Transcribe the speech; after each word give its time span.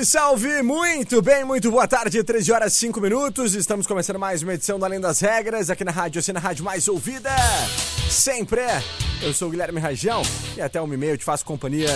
Salve, 0.00 0.04
salve! 0.04 0.62
Muito 0.62 1.20
bem, 1.20 1.44
muito 1.44 1.70
boa 1.70 1.86
tarde, 1.86 2.22
13 2.22 2.52
horas 2.52 2.72
5 2.74 3.00
minutos. 3.00 3.54
Estamos 3.54 3.86
começando 3.86 4.18
mais 4.18 4.42
uma 4.42 4.54
edição 4.54 4.78
do 4.78 4.84
Além 4.84 5.00
das 5.00 5.20
Regras, 5.20 5.70
aqui 5.70 5.84
na 5.84 5.90
Rádio 5.90 6.20
Oceana 6.20 6.40
Rádio 6.40 6.64
Mais 6.64 6.88
Ouvida. 6.88 7.30
Sempre 8.08 8.60
é. 8.60 8.82
Eu 9.22 9.32
sou 9.32 9.48
o 9.48 9.50
Guilherme 9.50 9.80
Rajão 9.80 10.22
e 10.56 10.60
até 10.60 10.80
uma 10.80 10.94
e 10.94 10.96
meia 10.96 11.12
eu 11.12 11.18
te 11.18 11.24
faço 11.24 11.44
companhia 11.44 11.88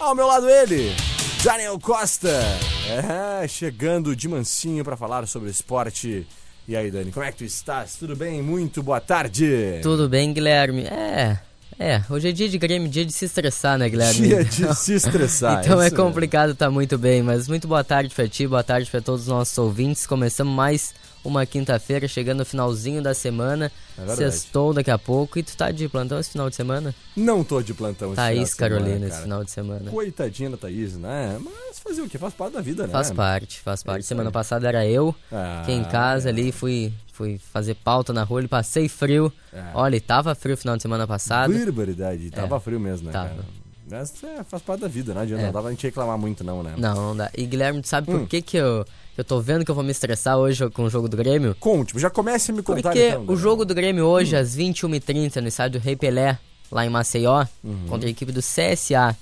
Ao 0.00 0.14
meu 0.14 0.26
lado 0.26 0.48
ele, 0.48 0.94
Daniel 1.42 1.78
Costa. 1.78 2.73
É, 2.86 3.48
chegando 3.48 4.14
de 4.14 4.28
mansinho 4.28 4.84
para 4.84 4.96
falar 4.96 5.26
sobre 5.26 5.50
esporte. 5.50 6.26
E 6.68 6.76
aí, 6.76 6.90
Dani, 6.90 7.10
como 7.12 7.24
é 7.24 7.32
que 7.32 7.38
tu 7.38 7.44
estás? 7.44 7.96
Tudo 7.96 8.14
bem? 8.14 8.42
Muito 8.42 8.82
boa 8.82 9.00
tarde. 9.00 9.80
Tudo 9.82 10.08
bem, 10.08 10.32
Guilherme? 10.32 10.84
É, 10.84 11.38
é, 11.78 12.02
hoje 12.08 12.28
é 12.28 12.32
dia 12.32 12.48
de 12.48 12.56
Grêmio, 12.56 12.88
dia 12.88 13.04
de 13.04 13.12
se 13.12 13.24
estressar, 13.24 13.78
né, 13.78 13.88
Guilherme? 13.88 14.28
Dia 14.28 14.44
de 14.44 14.74
se 14.76 14.94
estressar. 14.94 15.60
então 15.64 15.80
é 15.80 15.90
complicado 15.90 16.52
estar 16.52 16.66
tá 16.66 16.70
muito 16.70 16.96
bem, 16.96 17.22
mas 17.22 17.48
muito 17.48 17.66
boa 17.66 17.82
tarde 17.82 18.14
pra 18.14 18.28
ti, 18.28 18.46
boa 18.46 18.62
tarde 18.62 18.90
pra 18.90 19.00
todos 19.00 19.22
os 19.22 19.28
nossos 19.28 19.56
ouvintes. 19.58 20.06
Começamos 20.06 20.54
mais 20.54 20.94
uma 21.24 21.44
quinta-feira, 21.46 22.06
chegando 22.06 22.38
no 22.40 22.44
finalzinho 22.44 23.02
da 23.02 23.14
semana. 23.14 23.72
É. 23.98 24.14
Sextou 24.14 24.72
daqui 24.74 24.90
a 24.90 24.98
pouco. 24.98 25.38
E 25.38 25.42
tu 25.42 25.56
tá 25.56 25.70
de 25.70 25.88
plantão 25.88 26.18
esse 26.20 26.30
final 26.30 26.50
de 26.50 26.56
semana? 26.56 26.94
Não 27.16 27.42
tô 27.42 27.62
de 27.62 27.72
plantão 27.72 28.08
esse 28.08 28.16
Thaís 28.16 28.34
final 28.34 28.46
de 28.46 28.56
Carolina 28.56 28.90
semana, 28.90 29.06
esse 29.08 29.22
final 29.22 29.44
de 29.44 29.50
semana. 29.50 29.90
Coitadinha 29.90 30.50
da 30.50 30.56
Thaís, 30.56 30.96
né? 30.96 31.38
Mas 31.42 31.78
fazer 31.78 32.02
o 32.02 32.08
quê? 32.08 32.18
Faz 32.18 32.34
parte 32.34 32.52
da 32.54 32.60
vida, 32.60 32.86
né? 32.86 32.92
Faz 32.92 33.10
parte, 33.10 33.60
faz 33.60 33.82
parte. 33.82 34.00
isso 34.00 34.08
Semana 34.08 34.30
passada 34.30 34.68
era 34.68 34.86
eu, 34.86 35.14
Ah, 35.32 35.62
fiquei 35.64 35.74
em 35.76 35.84
casa 35.84 36.28
é. 36.28 36.32
ali, 36.32 36.52
fui, 36.52 36.92
fui 37.12 37.38
fazer 37.52 37.74
pauta 37.76 38.12
na 38.12 38.22
rua, 38.22 38.42
e 38.42 38.48
passei 38.48 38.88
frio. 38.88 39.32
É. 39.52 39.62
Olha, 39.74 40.00
tava 40.00 40.34
frio 40.34 40.56
final 40.56 40.76
de 40.76 40.82
semana 40.82 41.06
passado. 41.06 41.52
Barbaridade. 41.52 42.30
Tava 42.30 42.58
frio 42.60 42.78
mesmo, 42.80 43.06
né, 43.06 43.12
tava. 43.12 43.28
cara? 43.30 43.63
Mas 43.90 44.12
é, 44.24 44.42
faz 44.44 44.62
parte 44.62 44.80
da 44.80 44.88
vida, 44.88 45.12
não 45.14 45.20
adianta. 45.22 45.42
É. 45.42 45.46
Não 45.46 45.52
dá 45.52 45.60
pra 45.60 45.70
gente 45.70 45.82
reclamar 45.86 46.16
muito, 46.18 46.42
não, 46.42 46.62
né? 46.62 46.74
Não, 46.76 46.94
não 46.94 47.16
dá. 47.16 47.30
E 47.36 47.44
Guilherme, 47.44 47.82
tu 47.82 47.88
sabe 47.88 48.06
por 48.06 48.20
Hum. 48.20 48.26
que 48.26 48.40
que 48.40 48.56
eu, 48.56 48.84
eu 49.16 49.24
tô 49.24 49.40
vendo 49.40 49.64
que 49.64 49.70
eu 49.70 49.74
vou 49.74 49.84
me 49.84 49.90
estressar 49.90 50.36
hoje 50.38 50.68
com 50.70 50.84
o 50.84 50.90
jogo 50.90 51.08
do 51.08 51.16
Grêmio? 51.16 51.54
Conte, 51.60 51.98
já 51.98 52.08
comece 52.10 52.50
a 52.50 52.54
me 52.54 52.62
contar 52.62 52.82
Porque 52.82 53.08
então. 53.08 53.24
o 53.28 53.36
jogo 53.36 53.64
do 53.64 53.74
Grêmio 53.74 54.04
hoje, 54.06 54.34
às 54.36 54.56
21h30, 54.56 55.36
no 55.40 55.48
estádio 55.48 55.80
Rei 55.80 55.96
Pelé, 55.96 56.38
lá 56.72 56.84
em 56.86 56.88
Maceió, 56.90 57.44
Uhum. 57.62 57.86
contra 57.88 58.08
a 58.08 58.10
equipe 58.10 58.32
do 58.32 58.40
CSA. 58.40 59.16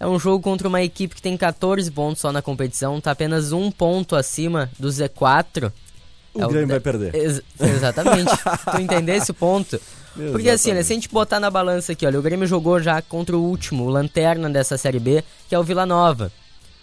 É 0.00 0.06
um 0.06 0.18
jogo 0.18 0.42
contra 0.42 0.66
uma 0.66 0.82
equipe 0.82 1.14
que 1.14 1.22
tem 1.22 1.36
14 1.36 1.88
pontos 1.92 2.20
só 2.20 2.32
na 2.32 2.42
competição, 2.42 3.00
tá 3.00 3.12
apenas 3.12 3.52
um 3.52 3.70
ponto 3.70 4.16
acima 4.16 4.68
do 4.76 4.88
Z4. 4.88 5.70
O 6.34 6.42
É 6.42 6.48
Grêmio 6.48 6.66
vai 6.68 6.80
perder. 6.80 7.14
Ex- 7.14 7.42
exatamente. 7.60 8.30
tu 8.74 8.80
entendesse 8.80 9.30
o 9.30 9.34
ponto? 9.34 9.80
Porque 10.32 10.48
assim, 10.48 10.70
olha, 10.70 10.82
se 10.82 10.92
a 10.92 10.96
gente 10.96 11.08
botar 11.08 11.38
na 11.38 11.50
balança 11.50 11.92
aqui, 11.92 12.06
olha, 12.06 12.18
o 12.18 12.22
Grêmio 12.22 12.46
jogou 12.46 12.80
já 12.80 13.00
contra 13.02 13.36
o 13.36 13.42
último, 13.42 13.84
o 13.84 13.88
lanterna 13.88 14.48
dessa 14.48 14.78
Série 14.78 14.98
B, 14.98 15.22
que 15.48 15.54
é 15.54 15.58
o 15.58 15.62
Vila 15.62 15.84
Nova. 15.84 16.32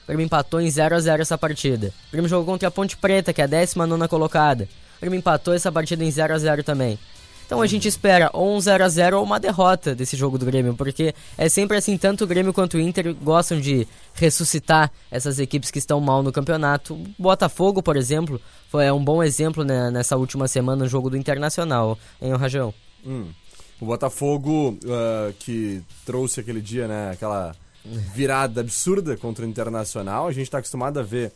O 0.03 0.07
Grêmio 0.07 0.25
empatou 0.25 0.61
em 0.61 0.69
0 0.69 0.95
a 0.95 0.99
0 0.99 1.21
essa 1.21 1.37
partida. 1.37 1.93
O 2.09 2.11
Grêmio 2.11 2.29
jogou 2.29 2.45
contra 2.45 2.67
a 2.67 2.71
Ponte 2.71 2.97
Preta, 2.97 3.33
que 3.33 3.41
é 3.41 3.45
a 3.45 3.47
19 3.47 4.07
colocada. 4.07 4.67
O 4.97 5.01
Grêmio 5.01 5.17
empatou 5.17 5.53
essa 5.53 5.71
partida 5.71 6.03
em 6.03 6.11
0 6.11 6.33
a 6.33 6.37
0 6.37 6.63
também. 6.63 6.99
Então 7.45 7.61
a 7.61 7.67
gente 7.67 7.87
espera 7.87 8.29
ou 8.33 8.55
um 8.55 8.59
0 8.59 8.83
a 8.83 8.89
0 8.89 9.17
ou 9.17 9.23
uma 9.23 9.39
derrota 9.39 9.93
desse 9.93 10.15
jogo 10.15 10.37
do 10.37 10.45
Grêmio, 10.45 10.73
porque 10.75 11.13
é 11.37 11.49
sempre 11.49 11.77
assim, 11.77 11.97
tanto 11.97 12.23
o 12.23 12.27
Grêmio 12.27 12.53
quanto 12.53 12.77
o 12.77 12.79
Inter 12.79 13.13
gostam 13.13 13.59
de 13.59 13.87
ressuscitar 14.13 14.91
essas 15.11 15.39
equipes 15.39 15.69
que 15.69 15.77
estão 15.77 15.99
mal 15.99 16.23
no 16.23 16.31
campeonato. 16.31 16.93
O 16.93 17.05
Botafogo, 17.19 17.83
por 17.83 17.97
exemplo, 17.97 18.39
foi 18.69 18.89
um 18.91 19.03
bom 19.03 19.21
exemplo 19.21 19.63
né, 19.63 19.91
nessa 19.91 20.17
última 20.17 20.47
semana 20.47 20.83
no 20.83 20.89
jogo 20.89 21.09
do 21.09 21.17
Internacional, 21.17 21.97
em 22.21 22.33
Rajão. 22.33 22.73
Hum. 23.05 23.29
O 23.79 23.85
Botafogo, 23.85 24.77
ah, 24.87 25.33
que 25.39 25.81
trouxe 26.05 26.39
aquele 26.39 26.61
dia, 26.61 26.87
né, 26.87 27.11
aquela 27.11 27.55
virada 27.85 28.61
absurda 28.61 29.17
contra 29.17 29.45
o 29.45 29.47
Internacional. 29.47 30.27
A 30.27 30.31
gente 30.31 30.49
tá 30.49 30.59
acostumado 30.59 30.99
a 30.99 31.03
ver 31.03 31.33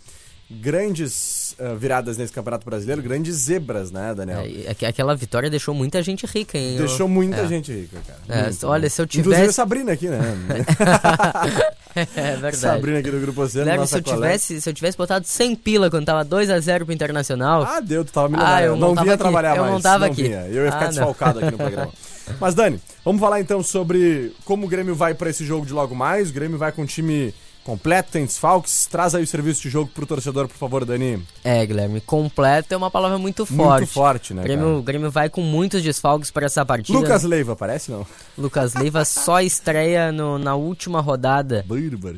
grandes 0.50 1.56
ah, 1.60 1.74
viradas 1.76 2.18
nesse 2.18 2.32
Campeonato 2.32 2.66
Brasileiro, 2.66 3.02
grandes 3.02 3.36
zebras, 3.36 3.92
né, 3.92 4.14
Daniel? 4.16 4.40
É, 4.42 4.72
aqu- 4.72 4.86
aquela 4.86 5.16
vitória 5.16 5.50
deixou 5.50 5.74
muita 5.74 6.02
gente 6.02 6.26
rica, 6.26 6.58
hein? 6.58 6.78
Deixou 6.78 7.06
Eu- 7.06 7.10
muita 7.10 7.38
é. 7.42 7.48
gente 7.48 7.72
rica, 7.72 7.98
cara. 8.08 8.48
É, 8.50 8.66
olha, 8.66 8.90
se 8.90 9.02
eu 9.02 9.06
Inclusive 9.06 9.34
a 9.34 9.38
tivesse- 9.40 9.54
Sabrina 9.54 9.92
aqui, 9.92 10.08
né? 10.08 10.20
é 11.96 12.32
verdade. 12.32 12.58
Sabrina 12.58 13.00
aqui 13.00 13.12
do 13.12 13.20
Grupo 13.20 13.42
Oceano, 13.42 13.76
nossa 13.76 13.88
se 13.88 13.96
eu, 13.98 14.04
colega. 14.04 14.22
tivesse, 14.24 14.62
se 14.62 14.70
eu 14.70 14.74
tivesse 14.74 14.98
botado 14.98 15.26
100 15.26 15.56
pila 15.56 15.90
quando 15.90 16.06
tava 16.06 16.24
2x0 16.24 16.86
pro 16.86 16.94
Internacional, 16.94 17.64
Ah, 17.64 17.80
deu, 17.80 18.06
tu 18.06 18.12
tava 18.12 18.30
me 18.30 18.38
Ah, 18.40 18.62
eu 18.62 18.76
não 18.76 18.94
não 18.94 19.02
vinha 19.04 19.14
aqui, 19.16 19.24
trabalhar 19.24 19.56
eu 19.58 19.62
mais. 19.64 19.74
não 19.74 19.82
tava 19.82 20.06
aqui. 20.06 20.24
vinha. 20.24 20.48
Eu 20.48 20.66
ia 20.66 20.72
ficar 20.72 20.78
Ah, 20.78 20.82
não. 20.84 20.90
desfalcado 20.90 21.40
aqui 21.40 21.52
no 21.52 21.58
programa. 21.58 21.92
Mas, 22.40 22.54
Dani, 22.54 22.80
vamos 23.06 23.22
falar 23.22 23.40
então 23.40 23.64
sobre 23.64 24.34
como 24.44 24.66
o 24.66 24.70
Grêmio 24.70 24.94
vai 24.96 25.14
pra 25.14 25.30
esse 25.30 25.46
jogo 25.46 25.66
de 25.66 25.74
logo 25.74 25.96
mais. 25.96 26.30
O 26.30 26.34
Grêmio 26.34 26.58
vai 26.58 26.72
com 26.72 26.82
um 26.82 26.86
time 26.86 27.34
completo, 27.68 28.12
tem 28.12 28.26
desfalques. 28.26 28.88
Traz 28.88 29.14
aí 29.14 29.24
o 29.24 29.28
serviço 29.28 29.62
de 29.62 29.70
jogo 29.70 29.92
pro 29.94 30.06
torcedor, 30.06 30.48
por 30.48 30.56
favor, 30.58 30.86
Dani. 30.86 31.22
é, 31.44 31.66
Guilherme, 31.66 32.00
completo 32.02 32.74
é 32.74 32.78
uma 32.78 32.90
palavra 32.90 33.18
muito 33.18 33.46
forte. 33.46 33.80
Muito 33.82 33.88
forte, 33.94 34.34
né, 34.34 34.42
O 34.42 34.44
Grêmio, 34.46 34.68
cara? 34.70 34.82
Grêmio 34.82 35.12
vai 35.12 35.30
com 35.30 35.42
muitos 35.42 35.84
desfalques 35.84 36.32
para 36.32 36.46
essa 36.46 36.66
partida. 36.66 36.98
Lucas 36.98 37.24
Leiva, 37.24 37.54
aparece 37.54 37.92
não? 37.92 38.08
Lucas 38.38 38.74
Leiva 38.74 39.04
só 39.06 39.40
estreia 39.42 40.12
no- 40.12 40.40
na 40.40 40.56
última 40.56 41.02
rodada. 41.02 41.66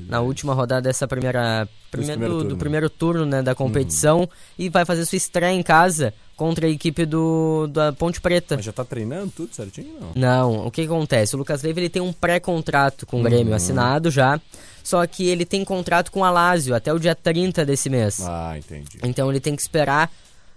Na 0.08 0.22
última 0.22 0.54
rodada 0.54 0.82
dessa 0.84 1.08
primeira. 1.08 1.68
primeiro- 1.92 2.30
do, 2.30 2.44
do 2.50 2.58
primeiro 2.58 2.90
turno 2.90 3.26
né, 3.26 3.42
da 3.42 3.56
competição. 3.56 4.30
E 4.58 4.70
vai 4.70 4.86
fazer 4.86 5.06
sua 5.06 5.18
estreia 5.18 5.52
em 5.54 5.64
casa 5.64 6.14
contra 6.40 6.68
a 6.68 6.70
equipe 6.70 7.06
do 7.06 7.68
da 7.68 7.92
Ponte 7.92 8.22
Preta. 8.22 8.56
Mas 8.56 8.64
já 8.64 8.72
tá 8.72 8.86
treinando 8.86 9.30
tudo 9.36 9.54
certinho, 9.54 9.94
não? 10.00 10.12
Não, 10.16 10.68
o 10.68 10.72
que 10.72 10.84
acontece? 10.84 11.36
O 11.36 11.38
Lucas 11.38 11.62
Leiva 11.62 11.82
ele 11.82 11.90
tem 11.90 12.02
um 12.02 12.14
pré-contrato 12.14 13.06
com 13.06 13.20
o 13.20 13.24
Grêmio 13.24 13.54
assinado 13.54 14.10
já, 14.10 14.40
só 14.82 15.06
que 15.06 15.28
ele 15.28 15.44
tem 15.44 15.66
contrato 15.66 16.10
com 16.14 16.22
o 16.22 16.24
Alásio 16.24 16.74
até 16.74 16.94
o 16.94 16.98
dia 16.98 17.14
30 17.14 17.66
desse 17.66 17.90
mês. 17.90 18.22
Ah, 18.22 18.58
entendi. 18.58 19.00
Então 19.04 19.30
ele 19.30 19.42
tem 19.42 19.54
que 19.54 19.62
esperar 19.62 20.10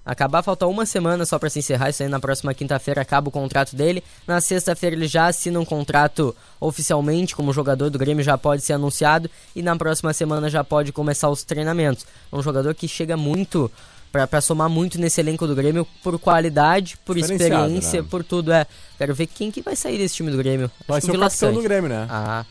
acabar, 0.04 0.42
falta 0.42 0.66
uma 0.66 0.86
semana 0.86 1.24
só 1.26 1.38
para 1.38 1.50
se 1.50 1.58
encerrar, 1.58 1.90
isso 1.90 2.02
aí 2.02 2.08
na 2.08 2.20
próxima 2.20 2.54
quinta-feira 2.54 3.00
acaba 3.00 3.28
o 3.28 3.32
contrato 3.32 3.74
dele. 3.74 4.04
Na 4.24 4.40
sexta-feira 4.40 4.94
ele 4.94 5.08
já 5.08 5.26
assina 5.26 5.58
um 5.58 5.64
contrato 5.64 6.34
oficialmente 6.60 7.34
como 7.34 7.52
jogador 7.52 7.90
do 7.90 7.98
Grêmio, 7.98 8.22
já 8.22 8.38
pode 8.38 8.62
ser 8.62 8.74
anunciado 8.74 9.28
e 9.54 9.62
na 9.62 9.74
próxima 9.76 10.12
semana 10.12 10.48
já 10.48 10.62
pode 10.62 10.92
começar 10.92 11.28
os 11.28 11.42
treinamentos. 11.42 12.06
É 12.32 12.36
um 12.36 12.42
jogador 12.42 12.72
que 12.74 12.86
chega 12.86 13.16
muito 13.16 13.70
para 14.12 14.40
somar 14.42 14.68
muito 14.68 15.00
nesse 15.00 15.20
elenco 15.20 15.46
do 15.46 15.54
Grêmio 15.54 15.86
por 16.02 16.18
qualidade, 16.18 16.98
por 17.04 17.16
experiência, 17.16 18.02
né? 18.02 18.08
por 18.08 18.22
tudo. 18.22 18.52
É, 18.52 18.66
quero 18.98 19.14
ver 19.14 19.26
quem 19.26 19.50
que 19.50 19.62
vai 19.62 19.74
sair 19.74 19.96
desse 19.96 20.16
time 20.16 20.30
do 20.30 20.36
Grêmio. 20.36 20.70
Vai 20.86 21.00
ser 21.00 21.16
o 21.16 21.18
capitão 21.18 21.52
do 21.52 21.62
Grêmio, 21.62 21.88
né? 21.88 22.06
Ah, 22.10 22.44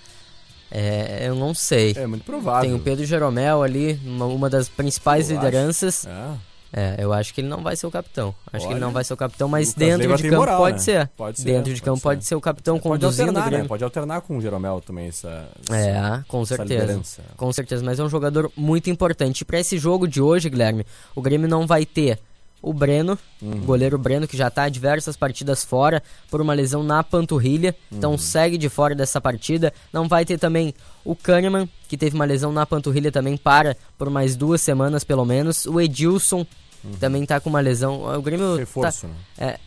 é, 0.72 1.28
eu 1.28 1.36
não 1.36 1.54
sei. 1.54 1.94
É 1.96 2.08
muito 2.08 2.26
provável. 2.26 2.62
Tem 2.62 2.74
o 2.74 2.80
Pedro 2.80 3.06
Jeromel 3.06 3.62
ali, 3.62 4.00
uma, 4.04 4.26
uma 4.26 4.50
das 4.50 4.68
principais 4.68 5.30
eu 5.30 5.36
lideranças. 5.36 6.06
É. 6.06 6.51
É, 6.74 6.96
eu 6.98 7.12
acho 7.12 7.34
que 7.34 7.42
ele 7.42 7.50
não 7.50 7.62
vai 7.62 7.76
ser 7.76 7.86
o 7.86 7.92
capitão. 7.92 8.34
Acho 8.48 8.66
Olha, 8.66 8.68
que 8.68 8.74
ele 8.74 8.80
não 8.80 8.92
vai 8.92 9.04
ser 9.04 9.14
o 9.14 9.18
capitão, 9.18 9.50
mas 9.50 9.74
dentro 9.74 10.16
de 10.16 10.24
campo 10.24 10.36
moral, 10.38 10.62
pode, 10.62 10.78
né? 10.78 10.80
ser. 10.80 11.08
pode 11.18 11.40
ser. 11.40 11.44
Dentro 11.46 11.74
de 11.74 11.82
pode 11.82 11.82
campo 11.82 11.98
ser. 11.98 12.04
pode 12.04 12.26
ser 12.26 12.36
o 12.36 12.42
capitão 12.42 12.80
pode 12.80 13.02
conduzindo 13.02 13.28
alternar, 13.28 13.42
o 13.42 13.50
Grêmio. 13.50 13.64
Né? 13.64 13.68
Pode 13.68 13.84
alternar 13.84 14.22
com 14.22 14.38
o 14.38 14.42
Jeromel 14.42 14.80
também 14.80 15.08
essa, 15.08 15.50
essa 15.62 15.78
É, 15.78 16.24
com 16.28 16.46
certeza. 16.46 17.02
Com 17.36 17.52
certeza, 17.52 17.84
mas 17.84 18.00
é 18.00 18.04
um 18.04 18.10
jogador 18.10 18.50
muito 18.56 18.90
importante. 18.90 19.44
Para 19.44 19.60
esse 19.60 19.78
jogo 19.78 20.08
de 20.08 20.22
hoje, 20.22 20.50
Guilherme, 20.50 20.86
o 21.14 21.22
Grêmio 21.22 21.50
não 21.50 21.68
vai 21.68 21.86
ter 21.86 22.20
o 22.62 22.74
Breno, 22.74 23.18
uhum. 23.42 23.54
o 23.54 23.58
goleiro 23.60 23.98
Breno, 23.98 24.28
que 24.28 24.38
já 24.38 24.48
está 24.48 24.70
diversas 24.70 25.18
partidas 25.18 25.64
fora 25.64 26.02
por 26.30 26.42
uma 26.42 26.54
lesão 26.54 26.84
na 26.84 27.04
panturrilha, 27.04 27.76
então 27.88 28.12
uhum. 28.12 28.16
então 28.16 28.18
segue 28.18 28.58
de 28.58 28.70
fora 28.70 28.94
dessa 28.94 29.20
partida. 29.20 29.74
Não 29.92 30.08
vai 30.08 30.26
ter 30.26 30.38
também 30.38 30.74
o 31.04 31.16
Kahneman, 31.16 31.68
que 31.88 31.98
teve 31.98 32.16
uma 32.16 32.26
lesão 32.26 32.52
na 32.52 32.66
panturrilha 32.66 33.12
também, 33.12 33.36
para 33.36 33.76
por 33.98 34.10
mais 34.10 34.36
duas 34.36 34.62
semanas 34.62 35.04
pelo 35.04 35.26
menos. 35.26 35.66
O 35.66 35.80
Edilson 35.80 36.46
Uhum. 36.84 36.94
Também 36.94 37.26
tá 37.26 37.40
com 37.40 37.50
uma 37.50 37.60
lesão. 37.60 38.04
O 38.18 38.22
Grêmio. 38.22 38.56
Reforço, 38.56 39.02
tá, 39.02 39.08
né? 39.08 39.16
É, 39.38 39.60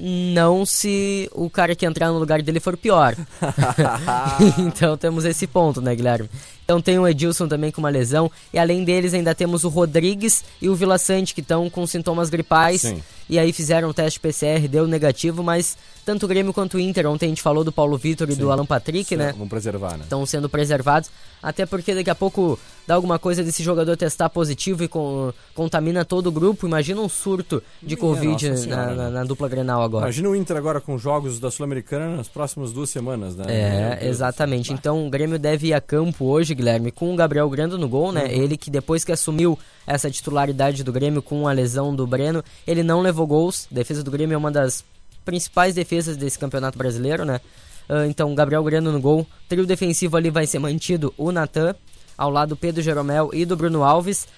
não 0.00 0.64
se 0.64 1.28
o 1.32 1.50
cara 1.50 1.76
que 1.76 1.84
entrar 1.84 2.08
no 2.08 2.18
lugar 2.18 2.40
dele 2.40 2.58
for 2.58 2.76
pior. 2.76 3.14
então 4.58 4.96
temos 4.96 5.24
esse 5.24 5.46
ponto, 5.46 5.80
né, 5.80 5.94
Guilherme? 5.94 6.28
Então 6.64 6.80
tem 6.80 6.98
o 6.98 7.06
Edilson 7.06 7.46
também 7.46 7.70
com 7.70 7.80
uma 7.80 7.90
lesão. 7.90 8.30
E 8.52 8.58
além 8.58 8.84
deles, 8.84 9.12
ainda 9.12 9.34
temos 9.34 9.64
o 9.64 9.68
Rodrigues 9.68 10.44
e 10.62 10.68
o 10.68 10.74
Vila 10.74 10.98
Sante, 10.98 11.34
que 11.34 11.40
estão 11.40 11.68
com 11.68 11.86
sintomas 11.86 12.30
gripais. 12.30 12.82
Sim. 12.82 13.02
E 13.30 13.38
aí 13.38 13.52
fizeram 13.52 13.88
o 13.88 13.94
teste 13.94 14.18
PCR, 14.18 14.66
deu 14.68 14.88
negativo, 14.88 15.40
mas 15.40 15.78
tanto 16.04 16.24
o 16.24 16.28
Grêmio 16.28 16.52
quanto 16.52 16.76
o 16.76 16.80
Inter, 16.80 17.06
ontem 17.06 17.26
a 17.26 17.28
gente 17.28 17.40
falou 17.40 17.62
do 17.62 17.70
Paulo 17.70 17.96
Vitor 17.96 18.28
e 18.28 18.34
Sim. 18.34 18.40
do 18.40 18.50
Alan 18.50 18.66
Patrick, 18.66 19.10
Sim, 19.10 19.16
né? 19.16 19.32
Vão 19.38 19.46
preservar, 19.46 19.96
né? 19.96 20.02
Estão 20.02 20.26
sendo 20.26 20.48
preservados. 20.48 21.08
Até 21.40 21.64
porque 21.64 21.94
daqui 21.94 22.10
a 22.10 22.14
pouco 22.14 22.58
dá 22.86 22.94
alguma 22.96 23.18
coisa 23.18 23.42
desse 23.42 23.62
jogador 23.62 23.96
testar 23.96 24.28
positivo 24.28 24.82
e 24.84 24.88
com, 24.88 25.32
contamina 25.54 26.04
todo 26.04 26.26
o 26.26 26.32
grupo. 26.32 26.66
Imagina 26.66 27.00
um 27.00 27.08
surto 27.08 27.62
de 27.80 27.96
Covid 27.96 28.66
na, 28.66 28.90
na, 28.90 29.10
na, 29.10 29.24
dupla 29.24 29.48
Grenal 29.48 29.80
agora. 29.80 30.06
Imagina 30.06 30.28
o 30.28 30.36
Inter 30.36 30.56
agora 30.56 30.80
com 30.80 30.98
jogos 30.98 31.38
da 31.38 31.50
Sul-Americana 31.50 32.16
nas 32.16 32.28
próximas 32.28 32.72
duas 32.72 32.90
semanas, 32.90 33.36
né? 33.36 33.44
É, 33.48 34.06
exatamente. 34.06 34.72
Então 34.72 35.06
o 35.06 35.08
Grêmio 35.08 35.38
deve 35.38 35.68
ir 35.68 35.74
a 35.74 35.80
campo 35.80 36.26
hoje, 36.26 36.54
Guilherme, 36.54 36.90
com 36.90 37.12
o 37.14 37.16
Gabriel 37.16 37.48
Grando 37.48 37.78
no 37.78 37.88
gol, 37.88 38.12
né? 38.12 38.24
Uhum. 38.24 38.30
Ele 38.30 38.56
que 38.56 38.70
depois 38.70 39.04
que 39.04 39.12
assumiu 39.12 39.58
essa 39.86 40.10
titularidade 40.10 40.84
do 40.84 40.92
Grêmio 40.92 41.22
com 41.22 41.48
a 41.48 41.52
lesão 41.52 41.94
do 41.94 42.06
Breno, 42.06 42.44
ele 42.66 42.82
não 42.82 43.00
levou 43.00 43.19
gols. 43.26 43.66
A 43.70 43.74
defesa 43.74 44.02
do 44.02 44.10
Grêmio 44.10 44.34
é 44.34 44.38
uma 44.38 44.50
das 44.50 44.84
principais 45.24 45.74
defesas 45.74 46.16
desse 46.16 46.38
campeonato 46.38 46.78
brasileiro, 46.78 47.24
né? 47.24 47.40
Uh, 47.88 48.04
então, 48.08 48.34
Gabriel 48.34 48.62
Grando 48.62 48.92
no 48.92 49.00
gol. 49.00 49.26
Trio 49.48 49.66
defensivo 49.66 50.16
ali 50.16 50.30
vai 50.30 50.46
ser 50.46 50.58
mantido 50.58 51.12
o 51.16 51.32
Natan, 51.32 51.74
ao 52.16 52.30
lado 52.30 52.50
do 52.50 52.56
Pedro 52.56 52.82
Jeromel 52.82 53.30
e 53.32 53.44
do 53.44 53.56
Bruno 53.56 53.82
Alves. 53.82 54.28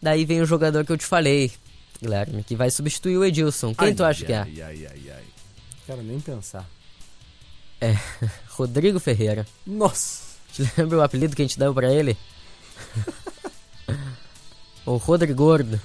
Daí 0.00 0.24
vem 0.24 0.40
o 0.40 0.46
jogador 0.46 0.84
que 0.84 0.92
eu 0.92 0.96
te 0.96 1.06
falei, 1.06 1.50
Guilherme, 2.00 2.44
que 2.44 2.56
vai 2.56 2.70
substituir 2.70 3.16
o 3.16 3.24
Edilson. 3.24 3.74
Quem 3.74 3.88
ai, 3.88 3.94
tu 3.94 4.04
acha 4.04 4.22
ai, 4.22 4.26
que 4.26 4.32
é? 4.32 4.38
Ai, 4.38 4.62
ai, 4.62 4.86
ai, 4.86 5.10
ai. 5.10 5.24
Quero 5.86 6.02
nem 6.02 6.20
pensar. 6.20 6.68
É, 7.80 7.96
Rodrigo 8.50 8.98
Ferreira. 9.00 9.46
Nossa! 9.66 10.28
Te 10.52 10.68
lembra 10.76 10.98
o 10.98 11.02
apelido 11.02 11.36
que 11.36 11.42
a 11.42 11.44
gente 11.44 11.58
deu 11.58 11.72
pra 11.74 11.92
ele? 11.92 12.16
o 14.84 14.96
Rodrigordo. 14.96 15.80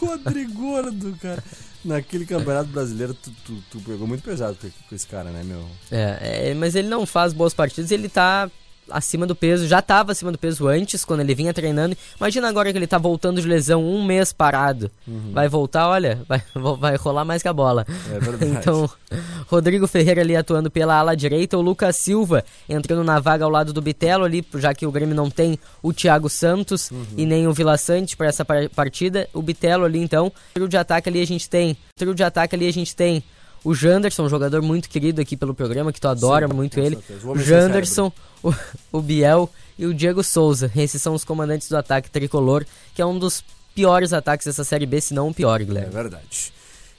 Rodrigordo, 0.00 1.16
cara. 1.20 1.42
Naquele 1.86 2.26
campeonato 2.26 2.68
brasileiro, 2.68 3.14
tu, 3.14 3.30
tu, 3.44 3.62
tu, 3.70 3.80
pegou 3.80 4.06
muito 4.08 4.22
pesado 4.22 4.58
com 4.88 4.94
esse 4.94 5.06
cara, 5.06 5.30
né, 5.30 5.42
meu? 5.44 5.64
É, 5.90 6.50
é, 6.50 6.54
mas 6.54 6.74
ele 6.74 6.88
não 6.88 7.06
faz 7.06 7.32
boas 7.32 7.54
partidas, 7.54 7.92
ele 7.92 8.08
tá 8.08 8.50
acima 8.90 9.26
do 9.26 9.34
peso, 9.34 9.66
já 9.66 9.78
estava 9.78 10.12
acima 10.12 10.32
do 10.32 10.38
peso 10.38 10.66
antes, 10.66 11.04
quando 11.04 11.20
ele 11.20 11.34
vinha 11.34 11.52
treinando. 11.52 11.96
Imagina 12.18 12.48
agora 12.48 12.70
que 12.70 12.78
ele 12.78 12.84
está 12.84 12.98
voltando 12.98 13.40
de 13.40 13.46
lesão, 13.46 13.84
um 13.84 14.04
mês 14.04 14.32
parado. 14.32 14.90
Uhum. 15.06 15.32
Vai 15.32 15.48
voltar, 15.48 15.88
olha, 15.88 16.22
vai, 16.28 16.42
vai 16.78 16.96
rolar 16.96 17.24
mais 17.24 17.42
que 17.42 17.48
a 17.48 17.52
bola. 17.52 17.86
É 18.12 18.18
verdade. 18.18 18.46
Então, 18.46 18.88
Rodrigo 19.48 19.86
Ferreira 19.86 20.20
ali 20.20 20.36
atuando 20.36 20.70
pela 20.70 20.96
ala 20.96 21.16
direita, 21.16 21.58
o 21.58 21.62
Lucas 21.62 21.96
Silva 21.96 22.44
entrando 22.68 23.04
na 23.04 23.18
vaga 23.20 23.44
ao 23.44 23.50
lado 23.50 23.72
do 23.72 23.82
Bitelo 23.82 24.24
ali, 24.24 24.44
já 24.54 24.74
que 24.74 24.86
o 24.86 24.92
Grêmio 24.92 25.14
não 25.14 25.30
tem 25.30 25.58
o 25.82 25.92
Thiago 25.92 26.28
Santos 26.28 26.90
uhum. 26.90 27.04
e 27.16 27.26
nem 27.26 27.46
o 27.46 27.52
Vila 27.52 27.76
Sante 27.76 28.16
para 28.16 28.26
essa 28.26 28.44
partida. 28.44 29.28
O 29.32 29.42
Bitelo 29.42 29.84
ali, 29.84 29.98
então, 29.98 30.32
trio 30.54 30.68
de 30.68 30.76
ataque 30.76 31.08
ali 31.08 31.20
a 31.20 31.26
gente 31.26 31.48
tem, 31.48 31.76
trio 31.96 32.14
de 32.14 32.22
ataque 32.22 32.54
ali 32.54 32.68
a 32.68 32.72
gente 32.72 32.94
tem 32.94 33.22
o 33.66 33.74
Janderson, 33.74 34.22
um 34.22 34.28
jogador 34.28 34.62
muito 34.62 34.88
querido 34.88 35.20
aqui 35.20 35.36
pelo 35.36 35.52
programa, 35.52 35.92
que 35.92 36.00
tu 36.00 36.06
adora 36.06 36.46
Sim, 36.46 36.54
muito 36.54 36.78
ele. 36.78 36.96
O 37.24 37.36
Janderson, 37.36 38.12
o, 38.40 38.54
o 38.92 39.02
Biel 39.02 39.50
e 39.76 39.86
o 39.86 39.92
Diego 39.92 40.22
Souza. 40.22 40.70
Esses 40.76 41.02
são 41.02 41.14
os 41.14 41.24
comandantes 41.24 41.68
do 41.68 41.76
ataque 41.76 42.08
tricolor, 42.08 42.64
que 42.94 43.02
é 43.02 43.06
um 43.06 43.18
dos 43.18 43.42
piores 43.74 44.12
ataques 44.12 44.46
dessa 44.46 44.62
Série 44.62 44.86
B, 44.86 45.00
se 45.00 45.12
não 45.12 45.30
o 45.30 45.34
pior, 45.34 45.60
Guilherme. 45.60 45.88
É 45.88 45.92
verdade. 45.92 46.52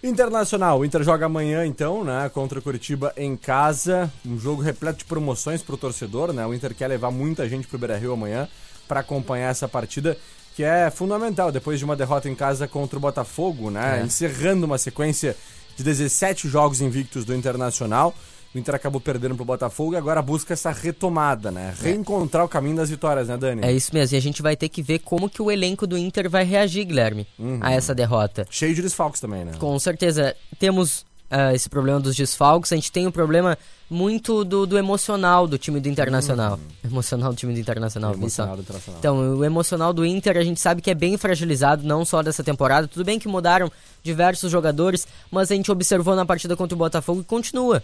Internacional, 0.03 0.79
o 0.81 0.85
Inter 0.85 1.03
joga 1.03 1.25
amanhã 1.25 1.65
então, 1.65 2.03
né, 2.03 2.29
contra 2.33 2.59
o 2.59 2.61
Curitiba 2.61 3.13
em 3.15 3.37
casa, 3.37 4.11
um 4.25 4.37
jogo 4.37 4.61
repleto 4.61 4.99
de 4.99 5.05
promoções 5.05 5.63
para 5.63 5.73
o 5.73 5.77
torcedor, 5.77 6.33
né? 6.33 6.45
O 6.45 6.53
Inter 6.53 6.75
quer 6.75 6.87
levar 6.87 7.11
muita 7.11 7.47
gente 7.47 7.65
pro 7.65 7.79
Beira-Rio 7.79 8.11
amanhã 8.11 8.45
para 8.89 8.99
acompanhar 8.99 9.51
essa 9.51 9.69
partida 9.69 10.17
que 10.53 10.63
é 10.63 10.89
fundamental 10.89 11.49
depois 11.49 11.79
de 11.79 11.85
uma 11.85 11.95
derrota 11.95 12.27
em 12.27 12.35
casa 12.35 12.67
contra 12.67 12.97
o 12.97 12.99
Botafogo, 12.99 13.71
né? 13.71 14.01
É. 14.01 14.03
Encerrando 14.03 14.65
uma 14.65 14.77
sequência 14.77 15.33
de 15.77 15.83
17 15.83 16.49
jogos 16.49 16.81
invictos 16.81 17.23
do 17.23 17.33
Internacional. 17.33 18.13
O 18.53 18.57
Inter 18.57 18.75
acabou 18.75 18.99
perdendo 18.99 19.35
pro 19.35 19.45
Botafogo 19.45 19.93
e 19.93 19.97
agora 19.97 20.21
busca 20.21 20.53
essa 20.53 20.71
retomada, 20.71 21.51
né? 21.51 21.75
É. 21.79 21.83
Reencontrar 21.89 22.43
o 22.43 22.49
caminho 22.49 22.77
das 22.77 22.89
vitórias, 22.89 23.27
né, 23.27 23.37
Dani? 23.37 23.61
É 23.63 23.71
isso 23.71 23.93
mesmo. 23.93 24.15
E 24.15 24.17
a 24.17 24.21
gente 24.21 24.41
vai 24.41 24.55
ter 24.55 24.69
que 24.69 24.81
ver 24.81 24.99
como 24.99 25.29
que 25.29 25.41
o 25.41 25.51
elenco 25.51 25.85
do 25.85 25.97
Inter 25.97 26.29
vai 26.29 26.43
reagir, 26.43 26.85
Guilherme, 26.85 27.27
uhum. 27.37 27.59
a 27.61 27.71
essa 27.71 27.93
derrota. 27.93 28.47
Cheio 28.49 28.73
de 28.73 28.81
desfalques 28.81 29.21
também, 29.21 29.45
né? 29.45 29.51
Com 29.59 29.77
certeza. 29.77 30.35
Temos 30.57 31.05
uh, 31.31 31.53
esse 31.53 31.69
problema 31.69 31.99
dos 31.99 32.15
desfalques. 32.15 32.71
A 32.71 32.75
gente 32.75 32.91
tem 32.91 33.07
um 33.07 33.11
problema 33.11 33.57
muito 33.89 34.43
do, 34.43 34.65
do, 34.65 34.77
emocional 34.77 35.47
do 35.47 35.57
time 35.57 35.79
do 35.79 35.87
Internacional. 35.87 36.53
Uhum. 36.53 36.89
Emocional 36.91 37.31
do 37.31 37.35
time 37.37 37.53
do 37.53 37.59
Internacional. 37.59 38.13
Emocional 38.13 38.55
do 38.55 38.61
Internacional. 38.61 38.99
Então, 38.99 39.37
o 39.37 39.45
emocional 39.45 39.93
do 39.93 40.05
Inter 40.05 40.37
a 40.37 40.43
gente 40.43 40.59
sabe 40.59 40.81
que 40.81 40.91
é 40.91 40.95
bem 40.95 41.17
fragilizado, 41.17 41.83
não 41.83 42.03
só 42.03 42.21
dessa 42.21 42.43
temporada. 42.43 42.87
Tudo 42.87 43.05
bem 43.05 43.19
que 43.19 43.27
mudaram 43.27 43.71
diversos 44.03 44.51
jogadores, 44.51 45.07
mas 45.31 45.51
a 45.51 45.55
gente 45.55 45.71
observou 45.71 46.15
na 46.15 46.25
partida 46.25 46.55
contra 46.55 46.75
o 46.75 46.77
Botafogo 46.77 47.21
e 47.21 47.23
continua. 47.23 47.83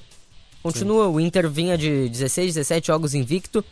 Continua, 0.61 1.05
Sim. 1.07 1.11
o 1.11 1.19
Inter 1.19 1.49
vinha 1.49 1.77
de 1.77 2.07
16, 2.07 2.55
17 2.55 2.87
jogos 2.87 3.13
invicto, 3.13 3.63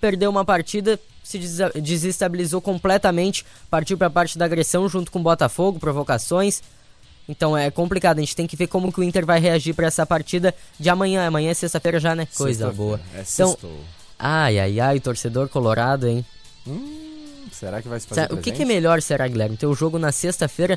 perdeu 0.00 0.28
uma 0.30 0.44
partida, 0.44 0.98
se 1.22 1.38
desestabilizou 1.80 2.60
completamente, 2.60 3.46
partiu 3.70 3.96
para 3.96 4.08
a 4.08 4.10
parte 4.10 4.36
da 4.36 4.46
agressão 4.46 4.88
junto 4.88 5.12
com 5.12 5.20
o 5.20 5.22
Botafogo, 5.22 5.78
provocações. 5.78 6.60
Então 7.30 7.56
é 7.56 7.70
complicado, 7.70 8.18
a 8.18 8.20
gente 8.20 8.34
tem 8.34 8.46
que 8.46 8.56
ver 8.56 8.66
como 8.66 8.92
que 8.92 8.98
o 8.98 9.04
Inter 9.04 9.24
vai 9.24 9.38
reagir 9.38 9.72
para 9.72 9.86
essa 9.86 10.04
partida 10.04 10.52
de 10.78 10.90
amanhã. 10.90 11.24
Amanhã 11.24 11.50
é 11.50 11.54
sexta-feira 11.54 12.00
já, 12.00 12.12
né? 12.12 12.26
Coisa 12.36 12.72
boa. 12.72 13.00
É 13.14 13.22
então, 13.32 13.56
ai, 14.18 14.58
ai, 14.58 14.80
ai, 14.80 14.98
torcedor 14.98 15.48
colorado, 15.48 16.08
hein? 16.08 16.26
Hum, 16.66 17.46
será 17.52 17.80
que 17.80 17.88
vai 17.88 18.00
se 18.00 18.08
fazer 18.08 18.32
O 18.32 18.38
que, 18.38 18.50
que, 18.50 18.62
é 18.62 18.64
melhor, 18.64 19.00
será, 19.00 19.28
Guilherme? 19.28 19.56
Ter 19.56 19.66
o 19.66 19.74
jogo 19.74 19.96
na 19.96 20.10
sexta-feira 20.10 20.76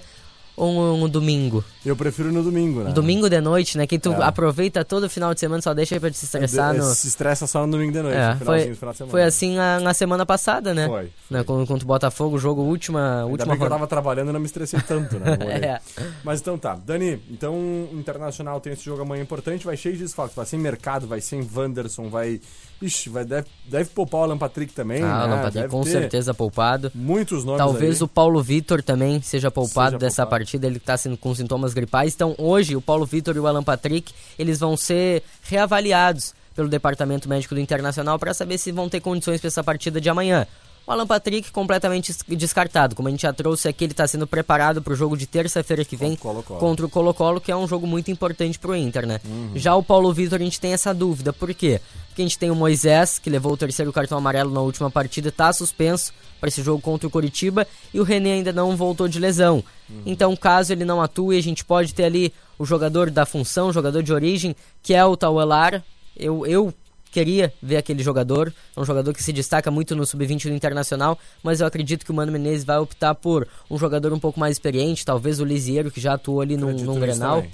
ou 0.55 0.71
um, 0.71 1.03
um, 1.03 1.09
domingo? 1.09 1.63
Eu 1.85 1.95
prefiro 1.95 2.31
no 2.31 2.43
domingo, 2.43 2.81
né? 2.81 2.91
Domingo 2.91 3.29
de 3.29 3.41
noite, 3.41 3.77
né? 3.77 3.87
Que 3.87 3.97
tu 3.97 4.11
é. 4.11 4.23
aproveita 4.23 4.85
todo 4.85 5.05
o 5.05 5.09
final 5.09 5.33
de 5.33 5.39
semana, 5.39 5.61
só 5.61 5.73
deixa 5.73 5.95
aí 5.95 5.99
pra 5.99 6.11
te 6.11 6.23
estressar. 6.23 6.73
No... 6.73 6.83
Se 6.83 7.07
estressa 7.07 7.47
só 7.47 7.65
no 7.65 7.71
domingo 7.71 7.91
de 7.91 8.01
noite, 8.01 8.17
é, 8.17 8.35
foi, 8.35 8.75
foi 9.07 9.23
assim 9.23 9.55
na, 9.55 9.79
na, 9.79 9.93
semana 9.93 10.25
passada, 10.25 10.73
né? 10.73 10.87
Foi. 10.87 11.11
foi. 11.27 11.37
Né? 11.37 11.43
Contra 11.43 11.75
o 11.75 11.87
Botafogo, 11.87 12.35
o 12.35 12.39
jogo 12.39 12.61
última. 12.61 13.21
Ainda 13.21 13.25
última 13.25 13.57
que 13.57 13.63
eu 13.63 13.69
tava 13.69 13.87
trabalhando 13.87 14.29
e 14.29 14.33
não 14.33 14.39
me 14.39 14.45
estressei 14.45 14.79
tanto, 14.81 15.17
né? 15.17 15.37
é. 15.61 15.81
Mas 16.23 16.39
então 16.39 16.57
tá. 16.57 16.75
Dani, 16.75 17.21
então 17.31 17.55
o 17.55 17.89
Internacional 17.93 18.59
tem 18.59 18.73
esse 18.73 18.83
jogo 18.83 19.01
amanhã 19.01 19.23
importante, 19.23 19.65
vai 19.65 19.75
cheio 19.75 19.95
de 19.95 20.03
desfalques. 20.03 20.35
Vai 20.35 20.45
sem 20.45 20.59
mercado, 20.59 21.07
vai 21.07 21.19
sem 21.19 21.47
Wanderson, 21.55 22.09
vai 22.09 22.39
Ixi, 22.83 23.09
vai, 23.09 23.23
deve, 23.23 23.47
deve 23.65 23.89
poupar 23.91 24.21
o 24.21 24.23
Alan 24.25 24.37
Patrick 24.37 24.73
também. 24.73 25.01
Ah, 25.01 25.05
né? 25.05 25.33
Alan 25.33 25.41
Patrick 25.43 25.69
com 25.69 25.83
certeza 25.83 26.33
poupado. 26.33 26.91
Muitos 26.93 27.45
nomes. 27.45 27.57
Talvez 27.57 28.01
o 28.01 28.07
Paulo 28.07 28.43
Vitor 28.43 28.83
também 28.83 29.21
seja 29.21 29.49
poupado 29.49 29.91
seja 29.91 29.99
dessa 29.99 30.23
poupado. 30.23 30.29
partida. 30.41 30.67
Ele 30.67 30.77
está 30.77 30.97
sendo 30.97 31.15
com 31.15 31.33
sintomas 31.33 31.73
gripais. 31.73 32.13
Então 32.13 32.35
hoje 32.37 32.75
o 32.75 32.81
Paulo 32.81 33.05
Vitor 33.05 33.35
e 33.37 33.39
o 33.39 33.47
Alan 33.47 33.63
Patrick 33.63 34.13
eles 34.37 34.59
vão 34.59 34.75
ser 34.75 35.23
reavaliados 35.43 36.33
pelo 36.53 36.67
Departamento 36.67 37.29
Médico 37.29 37.55
do 37.55 37.61
Internacional 37.61 38.19
para 38.19 38.33
saber 38.33 38.57
se 38.57 38.71
vão 38.71 38.89
ter 38.89 38.99
condições 38.99 39.39
para 39.39 39.47
essa 39.47 39.63
partida 39.63 40.01
de 40.01 40.09
amanhã. 40.09 40.45
O 40.85 40.91
Alan 40.91 41.07
Patrick 41.07 41.49
completamente 41.51 42.13
descartado. 42.27 42.93
Como 42.93 43.07
a 43.07 43.11
gente 43.11 43.21
já 43.21 43.31
trouxe 43.31 43.69
aqui, 43.69 43.85
ele 43.85 43.93
está 43.93 44.05
sendo 44.05 44.27
preparado 44.27 44.81
para 44.81 44.91
o 44.91 44.95
jogo 44.95 45.15
de 45.15 45.25
terça-feira 45.25 45.85
que 45.85 45.95
vem 45.95 46.15
Colo 46.17 46.43
-Colo. 46.43 46.59
contra 46.59 46.85
o 46.85 46.89
Colo-Colo, 46.89 47.39
que 47.39 47.51
é 47.51 47.55
um 47.55 47.65
jogo 47.67 47.87
muito 47.87 48.11
importante 48.11 48.59
para 48.59 48.71
o 48.71 48.75
Inter, 48.75 49.07
né? 49.07 49.21
Uhum. 49.23 49.51
Já 49.55 49.75
o 49.75 49.81
Paulo 49.81 50.11
Vitor, 50.11 50.41
a 50.41 50.43
gente 50.43 50.59
tem 50.59 50.73
essa 50.73 50.93
dúvida. 50.93 51.31
Por 51.31 51.53
quê? 51.53 51.79
Porque 52.09 52.21
a 52.21 52.25
gente 52.25 52.37
tem 52.37 52.51
o 52.51 52.55
Moisés, 52.55 53.17
que 53.17 53.29
levou 53.29 53.53
o 53.53 53.57
terceiro 53.57 53.93
cartão 53.93 54.17
amarelo 54.17 54.51
na 54.51 54.59
última 54.59 54.91
partida, 54.91 55.29
está 55.29 55.53
suspenso 55.53 56.11
para 56.39 56.49
esse 56.49 56.61
jogo 56.61 56.81
contra 56.81 57.07
o 57.07 57.11
Coritiba, 57.11 57.65
e 57.93 58.01
o 58.01 58.03
René 58.03 58.33
ainda 58.33 58.51
não 58.51 58.75
voltou 58.75 59.07
de 59.07 59.19
lesão. 59.19 59.63
Uhum. 59.89 60.01
Então, 60.05 60.35
caso 60.35 60.73
ele 60.73 60.83
não 60.83 61.01
atue, 61.01 61.37
a 61.37 61.41
gente 61.41 61.63
pode 61.63 61.93
ter 61.93 62.03
ali 62.03 62.33
o 62.59 62.65
jogador 62.65 63.09
da 63.09 63.25
função, 63.25 63.69
o 63.69 63.73
jogador 63.73 64.03
de 64.03 64.11
origem, 64.11 64.53
que 64.81 64.93
é 64.93 65.03
o 65.05 65.15
Tauelar. 65.15 65.81
Eu, 66.15 66.45
eu 66.45 66.73
queria 67.13 67.53
ver 67.61 67.77
aquele 67.77 68.03
jogador. 68.03 68.53
É 68.75 68.79
um 68.79 68.83
jogador 68.83 69.13
que 69.13 69.23
se 69.23 69.31
destaca 69.31 69.69
muito 69.69 69.95
no 69.95 70.05
sub-20 70.05 70.49
do 70.49 70.55
Internacional, 70.55 71.17
mas 71.41 71.61
eu 71.61 71.67
acredito 71.67 72.03
que 72.03 72.11
o 72.11 72.13
Mano 72.13 72.31
Menezes 72.31 72.65
vai 72.65 72.77
optar 72.77 73.13
por 73.13 73.47
um 73.69 73.77
jogador 73.77 74.11
um 74.11 74.19
pouco 74.19 74.39
mais 74.39 74.55
experiente, 74.55 75.05
talvez 75.05 75.39
o 75.39 75.45
Lisieiro, 75.45 75.91
que 75.91 76.01
já 76.01 76.15
atuou 76.15 76.41
ali 76.41 76.57
num, 76.57 76.73
num 76.73 76.99
Grenal. 76.99 77.45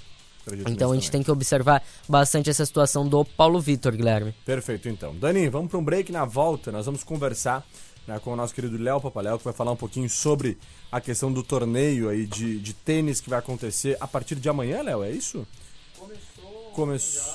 Então 0.68 0.92
a 0.92 0.96
gente 0.96 1.06
também. 1.06 1.12
tem 1.12 1.24
que 1.24 1.30
observar 1.30 1.84
bastante 2.08 2.50
essa 2.50 2.66
situação 2.66 3.08
do 3.08 3.24
Paulo 3.24 3.60
Vitor, 3.60 3.96
Guilherme. 3.96 4.34
Perfeito, 4.46 4.90
então. 4.90 5.16
Dani, 5.16 5.48
vamos 5.50 5.70
para 5.70 5.78
um 5.78 5.84
break 5.84 6.12
na 6.12 6.26
volta. 6.26 6.72
Nós 6.72 6.86
vamos 6.86 7.04
conversar 7.04 7.64
né, 8.08 8.20
com 8.20 8.34
o 8.34 8.36
nosso 8.36 8.56
querido 8.56 8.76
Léo 8.82 9.00
Papaléu, 9.00 9.38
que 9.38 9.44
vai 9.44 9.54
falar 9.54 9.72
um 9.72 9.76
pouquinho 9.76 10.10
sobre 10.10 10.58
a 10.92 11.00
questão 11.00 11.32
do 11.32 11.44
torneio 11.44 12.10
aí 12.10 12.26
de, 12.26 12.60
de 12.60 12.74
tênis 12.74 13.22
que 13.22 13.30
vai 13.30 13.38
acontecer 13.38 13.96
a 14.00 14.08
partir 14.08 14.36
de 14.36 14.50
amanhã, 14.50 14.82
Léo, 14.82 15.04
é 15.04 15.12
isso? 15.12 15.46
Começou 15.98 16.59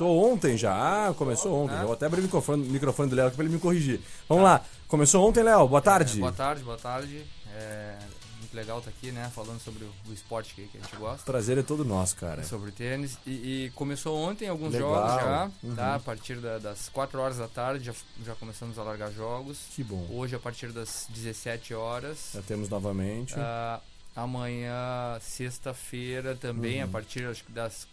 ontem 0.00 0.56
já. 0.56 0.72
Ah, 1.08 1.14
começou 1.14 1.64
ontem. 1.64 1.76
Eu 1.76 1.84
vou 1.84 1.92
até 1.92 2.06
abrir 2.06 2.20
o 2.20 2.24
microfone, 2.24 2.66
microfone 2.68 3.10
do 3.10 3.16
Léo 3.16 3.26
aqui 3.26 3.36
pra 3.36 3.44
ele 3.44 3.54
me 3.54 3.60
corrigir. 3.60 4.00
Vamos 4.28 4.44
lá. 4.44 4.60
Começou 4.88 5.26
ontem, 5.26 5.42
Léo. 5.42 5.68
Boa 5.68 5.82
tarde. 5.82 6.18
É, 6.18 6.20
boa 6.20 6.32
tarde, 6.32 6.62
boa 6.62 6.78
tarde. 6.78 7.24
É 7.56 7.96
muito 8.44 8.54
legal 8.54 8.78
estar 8.78 8.90
tá 8.90 8.96
aqui, 8.96 9.10
né? 9.10 9.30
Falando 9.34 9.60
sobre 9.60 9.84
o, 9.84 10.12
esporte 10.12 10.54
que, 10.54 10.66
que, 10.68 10.78
a 10.78 10.80
gente 10.80 10.96
gosta. 10.96 11.24
Prazer 11.24 11.58
é 11.58 11.62
todo 11.62 11.84
nosso, 11.84 12.16
cara. 12.16 12.42
Sobre 12.44 12.70
tênis. 12.70 13.18
E, 13.26 13.66
e 13.66 13.72
começou 13.74 14.16
ontem 14.16 14.48
alguns 14.48 14.72
legal. 14.72 14.94
jogos 14.94 15.14
já, 15.14 15.50
uhum. 15.62 15.74
tá? 15.74 15.94
A 15.96 16.00
partir 16.00 16.36
da, 16.36 16.58
das 16.58 16.88
4 16.88 17.20
horas 17.20 17.38
da 17.38 17.48
tarde 17.48 17.84
já, 17.84 17.94
já 18.24 18.34
começamos 18.34 18.78
a 18.78 18.82
largar 18.82 19.10
jogos. 19.12 19.58
Que 19.74 19.82
bom. 19.82 20.06
Hoje, 20.10 20.36
a 20.36 20.38
partir 20.38 20.68
das 20.72 21.06
17 21.10 21.74
horas. 21.74 22.30
Já 22.34 22.42
temos 22.42 22.68
novamente. 22.68 23.34
Uh, 23.34 23.80
Amanhã, 24.16 25.18
sexta-feira, 25.20 26.36
também, 26.36 26.78
uhum. 26.78 26.84
a 26.84 26.88
partir 26.88 27.26
das 27.48 27.88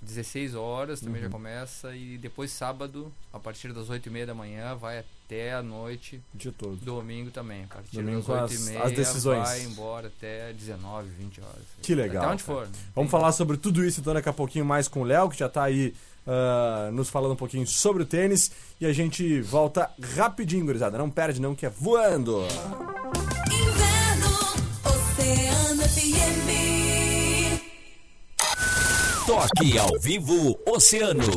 16 0.00 0.54
horas, 0.54 1.00
também 1.00 1.16
uhum. 1.16 1.28
já 1.28 1.30
começa. 1.30 1.94
E 1.94 2.16
depois, 2.16 2.50
sábado, 2.50 3.12
a 3.30 3.38
partir 3.38 3.70
das 3.72 3.90
8 3.90 4.06
e 4.06 4.10
meia 4.10 4.26
da 4.26 4.34
manhã, 4.34 4.74
vai 4.74 5.00
até 5.00 5.52
a 5.52 5.62
noite. 5.62 6.22
De 6.32 6.50
todo. 6.50 6.76
Domingo 6.76 7.30
também. 7.30 7.64
A 7.64 7.74
partir 7.74 7.96
Domingo 7.96 8.22
das 8.22 8.50
8 8.50 8.54
e 8.54 8.64
meia, 8.64 8.82
as 8.82 8.92
decisões. 8.92 9.46
vai 9.46 9.62
embora 9.64 10.06
até 10.06 10.54
19, 10.54 11.08
20 11.10 11.40
horas. 11.42 11.64
Que 11.82 11.94
legal. 11.94 12.24
Até 12.24 12.32
onde 12.32 12.42
for. 12.42 12.66
Né? 12.66 12.72
Vamos 12.94 13.10
falar 13.10 13.32
sobre 13.32 13.58
tudo 13.58 13.84
isso 13.84 14.00
então 14.00 14.14
daqui 14.14 14.30
a 14.30 14.32
pouquinho 14.32 14.64
mais 14.64 14.88
com 14.88 15.02
o 15.02 15.04
Léo, 15.04 15.28
que 15.28 15.38
já 15.38 15.46
está 15.46 15.64
aí 15.64 15.94
uh, 16.26 16.90
nos 16.92 17.10
falando 17.10 17.32
um 17.32 17.36
pouquinho 17.36 17.66
sobre 17.66 18.04
o 18.04 18.06
tênis. 18.06 18.50
E 18.80 18.86
a 18.86 18.92
gente 18.92 19.42
volta 19.42 19.90
rapidinho, 20.16 20.64
gurizada. 20.64 20.96
Não 20.96 21.10
perde 21.10 21.42
não, 21.42 21.54
que 21.54 21.66
é 21.66 21.70
voando. 21.70 22.38
Oceano 22.38 23.31
FM. 26.02 27.60
Toque 29.24 29.78
ao 29.78 30.00
vivo 30.00 30.58
Oceano. 30.66 31.30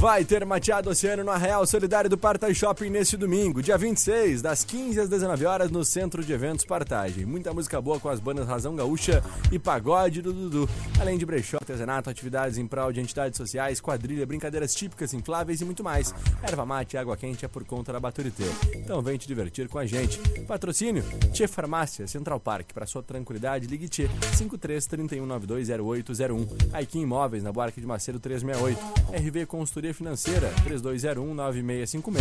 Vai 0.00 0.24
ter 0.24 0.46
mateado 0.46 0.88
oceano 0.90 1.24
no 1.24 1.30
Arreal 1.32 1.66
Solidário 1.66 2.08
do 2.08 2.16
Partage 2.16 2.54
Shopping 2.54 2.88
neste 2.88 3.16
domingo, 3.16 3.60
dia 3.60 3.76
26, 3.76 4.40
das 4.40 4.62
15 4.62 5.00
às 5.00 5.08
19 5.08 5.44
horas, 5.44 5.72
no 5.72 5.84
Centro 5.84 6.24
de 6.24 6.32
Eventos 6.32 6.64
Partage. 6.64 7.26
Muita 7.26 7.52
música 7.52 7.80
boa 7.80 7.98
com 7.98 8.08
as 8.08 8.20
bandas 8.20 8.46
Razão 8.46 8.76
Gaúcha 8.76 9.24
e 9.50 9.58
Pagode 9.58 10.22
do 10.22 10.32
Dudu. 10.32 10.70
Além 11.00 11.18
de 11.18 11.26
brechó, 11.26 11.56
artesanato, 11.56 12.08
atividades 12.08 12.58
em 12.58 12.66
prol 12.68 12.92
de 12.92 13.00
entidades 13.00 13.36
sociais, 13.36 13.80
quadrilha, 13.80 14.24
brincadeiras 14.24 14.72
típicas, 14.72 15.12
infláveis 15.12 15.60
e 15.62 15.64
muito 15.64 15.82
mais. 15.82 16.14
Erva 16.44 16.64
mate 16.64 16.94
e 16.94 16.98
água 16.98 17.16
quente 17.16 17.44
é 17.44 17.48
por 17.48 17.64
conta 17.64 17.92
da 17.92 17.98
Baturité. 17.98 18.44
Então 18.76 19.02
vem 19.02 19.18
te 19.18 19.26
divertir 19.26 19.68
com 19.68 19.80
a 19.80 19.84
gente. 19.84 20.20
Patrocínio: 20.46 21.02
Tchê 21.32 21.48
Farmácia, 21.48 22.06
Central 22.06 22.38
Park. 22.38 22.72
Para 22.72 22.86
sua 22.86 23.02
tranquilidade, 23.02 23.66
ligue 23.66 23.88
Tchê 23.88 24.08
53 24.36 24.86
3192 24.86 25.68
0801. 25.70 26.46
Aikin 26.72 27.00
Imóveis, 27.00 27.42
na 27.42 27.50
Buarque 27.50 27.80
de 27.80 27.86
Macedo 27.86 28.20
368. 28.20 29.08
RV 29.12 29.46
Consultoria 29.88 29.94
Financeira 29.94 30.52
32019656 30.64 32.12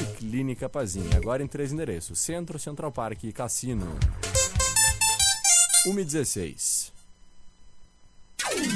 e 0.00 0.16
Clínica 0.16 0.68
Pazinha. 0.68 1.16
Agora 1.16 1.42
em 1.42 1.46
três 1.46 1.72
endereços: 1.72 2.18
Centro, 2.18 2.58
Central 2.58 2.92
Park 2.92 3.24
e 3.24 3.32
Cassino. 3.32 3.86
116. 5.84 6.92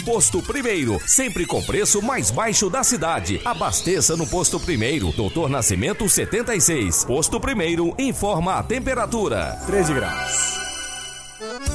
Posto 0.05 0.43
Primeiro, 0.43 1.01
sempre 1.07 1.47
com 1.47 1.63
preço 1.63 2.03
mais 2.03 2.31
baixo 2.31 2.69
da 2.69 2.83
cidade. 2.83 3.41
Abasteça 3.45 4.17
no 4.17 4.27
Posto 4.27 4.59
Primeiro, 4.61 5.13
Doutor 5.13 5.49
Nascimento 5.49 6.09
76. 6.09 7.05
Posto 7.05 7.41
Primeiro, 7.41 7.95
informa 7.99 8.55
a 8.55 8.63
temperatura. 8.63 9.57
13 9.67 9.95
graus. 9.95 10.62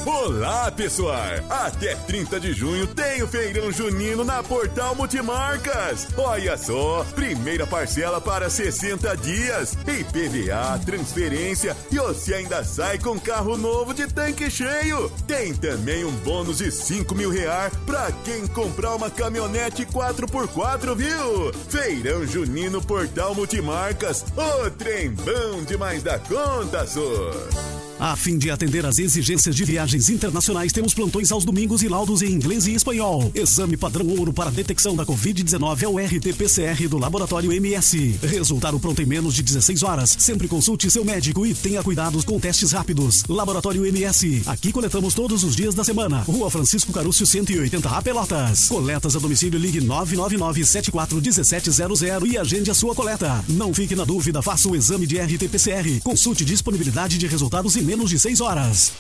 Olá, 0.06 0.72
pessoal! 0.72 1.18
Até 1.50 1.94
30 1.96 2.40
de 2.40 2.54
junho 2.54 2.88
tem 2.88 3.22
o 3.22 3.28
Feirão 3.28 3.70
Junino 3.72 4.24
na 4.24 4.42
Portal 4.42 4.96
Multimarcas. 4.96 6.08
Olha 6.18 6.58
só, 6.58 7.06
primeira 7.16 7.68
parcela 7.68 8.22
para 8.22 8.50
60 8.50 9.18
dias, 9.18 9.78
IPVA, 9.86 10.80
transferência 10.86 11.76
e 11.92 11.98
você 11.98 12.36
ainda 12.36 12.64
sai 12.64 12.98
com 12.98 13.20
carro 13.20 13.58
novo 13.58 13.94
de 13.94 14.08
tanque 14.08 14.50
cheio. 14.50 15.12
Tem 15.28 15.54
também 15.54 16.06
um 16.06 16.12
bônus 16.18 16.60
de 16.60 16.72
5 16.72 17.14
mil 17.14 17.30
reais 17.30 17.74
para 17.86 18.10
quem 18.24 18.48
comprar 18.48 18.96
uma 18.96 19.10
caminhonete 19.10 19.86
4x4, 19.86 20.96
viu? 20.96 21.54
Feirão 21.70 22.26
Junino 22.26 22.82
Portal 22.82 23.36
Multimarcas, 23.36 24.24
o 24.38 24.72
trem 24.72 25.12
bom 25.12 25.64
demais 25.66 26.04
da 26.04 26.18
conta, 26.20 26.88
senhor! 26.88 27.67
A 28.00 28.16
fim 28.16 28.38
de 28.38 28.52
atender 28.52 28.86
às 28.86 29.00
exigências 29.00 29.56
de 29.56 29.66
viagens 29.66 30.08
internacionais, 30.08 30.72
temos 30.72 30.94
plantões 30.94 31.32
aos 31.32 31.44
domingos 31.44 31.82
e 31.82 31.88
laudos 31.88 32.22
em 32.22 32.32
inglês 32.32 32.68
e 32.68 32.76
espanhol. 32.76 33.32
Exame 33.34 33.76
padrão 33.76 34.08
ouro 34.10 34.32
para 34.32 34.52
detecção 34.52 34.96
da 34.96 35.04
Covid-19 35.04 35.82
é 35.82 35.88
o 35.88 35.98
RT-PCR 35.98 36.88
do 36.88 37.00
Laboratório 37.00 37.52
MS. 37.52 38.20
Resultado 38.22 38.80
pronto 38.80 39.02
em 39.02 39.06
menos 39.06 39.34
de 39.34 39.42
16 39.42 39.82
horas. 39.82 40.16
Sempre 40.20 40.48
consulte 40.48 40.92
seu 40.92 41.04
médico 41.04 41.44
e 41.44 41.56
tenha 41.56 41.82
cuidados 41.82 42.24
com 42.24 42.40
testes 42.40 42.72
rápidos. 42.72 43.24
Laboratório 43.28 43.84
MS. 43.84 44.44
Aqui 44.46 44.72
coletamos 44.72 45.16
todos 45.16 45.44
os 45.44 45.56
dias 45.56 45.74
da 45.74 45.84
semana. 45.84 46.20
Rua 46.20 46.52
Francisco 46.52 46.94
Carúcio 46.94 47.26
180 47.26 47.90
A 47.90 48.00
Pelotas. 48.00 48.68
Coletas 48.68 49.16
a 49.16 49.20
domicílio 49.20 49.60
ligue 49.60 49.82
999 49.82 50.64
741700 50.64 52.02
e 52.32 52.38
agende 52.38 52.70
a 52.70 52.76
sua 52.76 52.94
coleta. 52.94 53.44
Não 53.50 53.74
fique 53.74 53.96
na 53.96 54.06
dúvida, 54.06 54.44
faça 54.44 54.70
o 54.70 54.76
exame 54.76 55.08
de 55.08 55.18
RT-PCR. 55.18 56.00
Consulte 56.04 56.46
disponibilidade 56.46 57.18
de 57.18 57.26
resultados 57.26 57.76
em 57.76 57.87
menos 57.88 58.10
de 58.10 58.20
6 58.20 58.42
horas. 58.42 58.92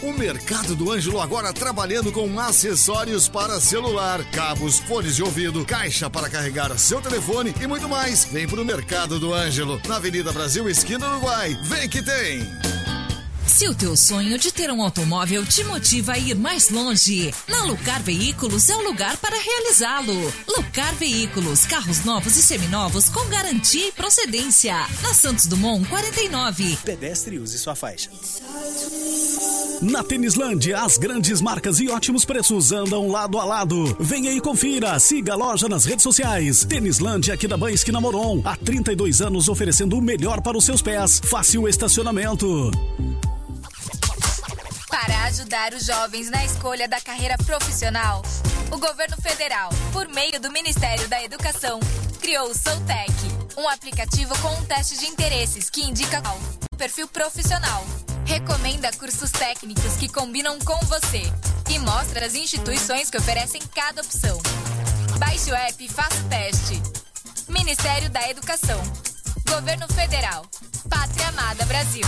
O 0.02 0.12
Mercado 0.12 0.74
do 0.74 0.90
Ângelo 0.92 1.20
agora 1.20 1.52
trabalhando 1.52 2.10
com 2.12 2.40
acessórios 2.40 3.28
para 3.28 3.60
celular, 3.60 4.24
cabos, 4.30 4.78
fones 4.78 5.16
de 5.16 5.22
ouvido, 5.22 5.62
caixa 5.64 6.08
para 6.08 6.30
carregar 6.30 6.78
seu 6.78 7.02
telefone 7.02 7.52
e 7.60 7.66
muito 7.66 7.86
mais. 7.88 8.24
Vem 8.24 8.46
pro 8.46 8.64
Mercado 8.64 9.18
do 9.18 9.34
Ângelo, 9.34 9.80
na 9.86 9.96
Avenida 9.96 10.32
Brasil, 10.32 10.70
esquina 10.70 11.10
Uruguai. 11.10 11.58
Vem 11.64 11.88
que 11.88 12.00
tem! 12.02 12.85
Se 13.46 13.68
o 13.68 13.74
teu 13.74 13.96
sonho 13.96 14.38
de 14.38 14.52
ter 14.52 14.70
um 14.70 14.82
automóvel 14.82 15.44
te 15.46 15.62
motiva 15.64 16.12
a 16.12 16.18
ir 16.18 16.34
mais 16.34 16.68
longe, 16.68 17.32
na 17.48 17.64
Lucar 17.64 18.02
Veículos 18.02 18.68
é 18.68 18.76
o 18.76 18.82
lugar 18.82 19.16
para 19.16 19.38
realizá-lo. 19.38 20.32
Lucar 20.56 20.94
Veículos, 20.96 21.64
carros 21.64 22.04
novos 22.04 22.36
e 22.36 22.42
seminovos 22.42 23.08
com 23.08 23.24
garantia 23.28 23.88
e 23.88 23.92
procedência. 23.92 24.74
Na 25.02 25.14
Santos 25.14 25.46
Dumont 25.46 25.86
49. 25.88 26.76
Pedestre 26.84 27.38
use 27.38 27.58
sua 27.58 27.74
faixa. 27.74 28.10
Na 29.80 30.02
Tênislândia, 30.02 30.80
as 30.80 30.98
grandes 30.98 31.40
marcas 31.40 31.80
e 31.80 31.88
ótimos 31.88 32.24
preços 32.24 32.72
andam 32.72 33.08
lado 33.08 33.38
a 33.38 33.44
lado. 33.44 33.96
Venha 34.00 34.32
e 34.32 34.40
confira, 34.40 34.98
siga 34.98 35.34
a 35.34 35.36
loja 35.36 35.68
nas 35.68 35.84
redes 35.84 36.02
sociais. 36.02 36.64
Tênislândia 36.64 37.34
aqui 37.34 37.46
da 37.46 37.56
Banha 37.56 37.74
Esquina 37.74 38.00
Moron, 38.00 38.42
há 38.44 38.56
32 38.56 39.20
anos 39.20 39.48
oferecendo 39.48 39.96
o 39.96 40.02
melhor 40.02 40.40
para 40.40 40.58
os 40.58 40.64
seus 40.64 40.82
pés. 40.82 41.20
Fácil 41.24 41.68
estacionamento 41.68 42.70
para 45.00 45.24
ajudar 45.24 45.74
os 45.74 45.84
jovens 45.84 46.30
na 46.30 46.42
escolha 46.42 46.88
da 46.88 46.98
carreira 46.98 47.36
profissional. 47.44 48.22
O 48.72 48.78
governo 48.78 49.14
federal, 49.20 49.68
por 49.92 50.08
meio 50.08 50.40
do 50.40 50.50
Ministério 50.50 51.06
da 51.06 51.22
Educação, 51.22 51.78
criou 52.18 52.48
o 52.48 52.54
Soutec 52.54 53.12
Um 53.58 53.68
aplicativo 53.68 54.34
com 54.40 54.48
um 54.54 54.64
teste 54.64 54.96
de 54.98 55.06
interesses 55.06 55.68
que 55.68 55.82
indica 55.82 56.22
qual 56.22 56.38
perfil 56.78 57.06
profissional. 57.08 57.84
Recomenda 58.24 58.90
cursos 58.92 59.30
técnicos 59.30 59.96
que 59.96 60.08
combinam 60.08 60.58
com 60.60 60.78
você 60.86 61.22
e 61.68 61.78
mostra 61.78 62.24
as 62.24 62.34
instituições 62.34 63.10
que 63.10 63.18
oferecem 63.18 63.60
cada 63.74 64.00
opção. 64.00 64.40
Baixe 65.18 65.50
o 65.50 65.54
app 65.54 65.84
e 65.84 65.88
faça 65.90 66.16
o 66.20 66.28
teste. 66.28 66.82
Ministério 67.50 68.08
da 68.08 68.30
Educação. 68.30 68.80
Governo 69.46 69.86
Federal. 69.92 70.46
Pátria 70.88 71.28
Amada 71.28 71.66
Brasil. 71.66 72.06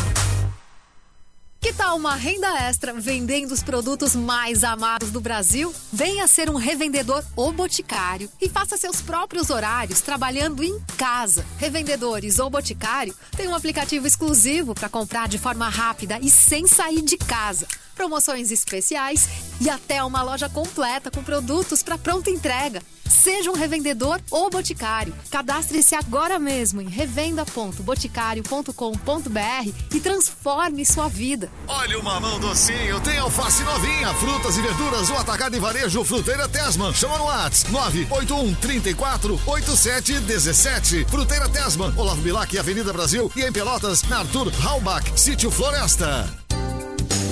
Que 1.61 1.73
tal 1.73 1.97
uma 1.97 2.15
renda 2.15 2.47
extra 2.69 2.93
vendendo 2.93 3.51
os 3.51 3.65
produtos 3.65 4.15
mais 4.15 4.63
amados 4.63 5.11
do 5.11 5.21
Brasil? 5.21 5.75
Venha 5.93 6.29
ser 6.29 6.49
um 6.49 6.55
revendedor 6.55 7.25
ou 7.35 7.53
boticário 7.53 8.31
e 8.41 8.49
faça 8.49 8.77
seus 8.77 9.03
próprios 9.03 9.51
horários 9.51 10.01
trabalhando 10.01 10.63
em 10.63 10.79
casa. 10.97 11.45
Revendedores 11.59 12.39
ou 12.39 12.49
boticário 12.49 13.13
tem 13.37 13.49
um 13.49 13.57
aplicativo 13.57 14.07
exclusivo 14.07 14.73
para 14.73 14.89
comprar 14.89 15.27
de 15.27 15.37
forma 15.37 15.69
rápida 15.69 16.21
e 16.23 16.31
sem 16.31 16.65
sair 16.69 17.03
de 17.03 17.17
casa. 17.17 17.67
Promoções 17.97 18.53
especiais 18.53 19.29
e 19.61 19.69
até 19.69 20.05
uma 20.05 20.23
loja 20.23 20.49
completa 20.49 21.11
com 21.11 21.25
produtos 21.25 21.83
para 21.83 21.99
pronta 21.99 22.31
entrega. 22.31 22.81
Seja 23.09 23.51
um 23.51 23.55
revendedor 23.55 24.21
ou 24.31 24.51
boticário. 24.51 25.15
Cadastre-se 25.31 25.95
agora 25.95 26.39
mesmo 26.39 26.81
em 26.81 26.89
revenda.boticário.com.br 26.89 29.73
e 29.95 30.01
transforme 30.01 30.85
sua 30.85 31.09
vida. 31.09 31.51
Olha 31.67 31.99
o 31.99 32.05
mamão 32.05 32.39
docinho, 32.41 33.01
tem 33.01 33.19
alface 33.19 33.63
novinha, 33.63 34.13
frutas 34.15 34.57
e 34.57 34.63
verduras, 34.63 35.11
o 35.11 35.15
atacado 35.15 35.57
e 35.57 35.61
varejo 35.61 36.05
Fruteira 36.05 36.49
Tesman. 36.49 36.93
Chama 36.95 37.19
no 37.19 37.25
WhatsApp 37.25 37.73
981 37.73 38.55
34 38.55 39.41
87 39.47 40.21
17. 40.21 41.05
Fruteira 41.07 41.49
Tesman, 41.49 41.93
Olavo 41.97 42.23
Bilac, 42.23 42.57
Avenida 42.59 42.93
Brasil 42.93 43.31
e 43.37 43.43
em 43.43 43.53
Pelotas, 43.53 44.03
na 44.05 44.19
Arthur 44.19 44.53
Halbach, 44.63 45.05
Sítio 45.17 45.51
Floresta. 45.51 46.48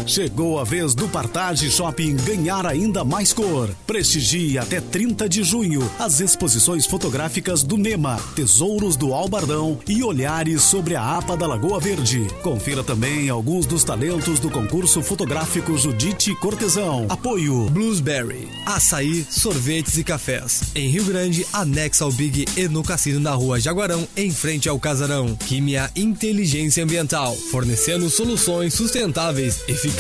Chegou 0.07 0.61
a 0.61 0.65
vez 0.65 0.95
do 0.95 1.09
Partage 1.09 1.69
Shopping 1.69 2.15
ganhar 2.15 2.65
ainda 2.65 3.05
mais 3.05 3.33
cor. 3.33 3.69
Prestigie 3.85 4.57
até 4.57 4.81
30 4.81 5.29
de 5.29 5.43
junho 5.43 5.91
as 5.99 6.21
exposições 6.21 6.87
fotográficas 6.87 7.65
do 7.65 7.77
NEMA, 7.77 8.17
Tesouros 8.37 8.97
do 8.97 9.13
Albardão 9.13 9.81
e 9.89 10.05
Olhares 10.05 10.63
sobre 10.63 10.95
a 10.95 11.17
APA 11.17 11.37
da 11.37 11.49
Lagoa 11.49 11.81
Verde. 11.81 12.25
Confira 12.41 12.85
também 12.85 13.29
alguns 13.29 13.67
dos 13.67 13.83
talentos 13.83 14.39
do 14.39 14.49
concurso 14.49 15.03
fotográfico 15.03 15.77
Judite 15.77 16.37
Cortesão. 16.37 17.07
Apoio 17.09 17.69
Bluesberry, 17.69 18.49
açaí, 18.65 19.27
sorvetes 19.29 19.99
e 19.99 20.05
cafés. 20.05 20.63
Em 20.77 20.89
Rio 20.89 21.05
Grande, 21.05 21.45
anexo 21.53 22.05
ao 22.05 22.13
Big 22.13 22.45
e 22.57 22.69
no 22.69 22.85
Cassino 22.85 23.19
na 23.19 23.33
Rua 23.33 23.59
Jaguarão, 23.59 24.07
em 24.17 24.31
frente 24.31 24.69
ao 24.69 24.79
Casarão. 24.79 25.35
Químia 25.35 25.91
Inteligência 25.97 26.85
Ambiental, 26.85 27.35
fornecendo 27.51 28.09
soluções 28.09 28.73
sustentáveis, 28.73 29.65
eficazes 29.67 29.96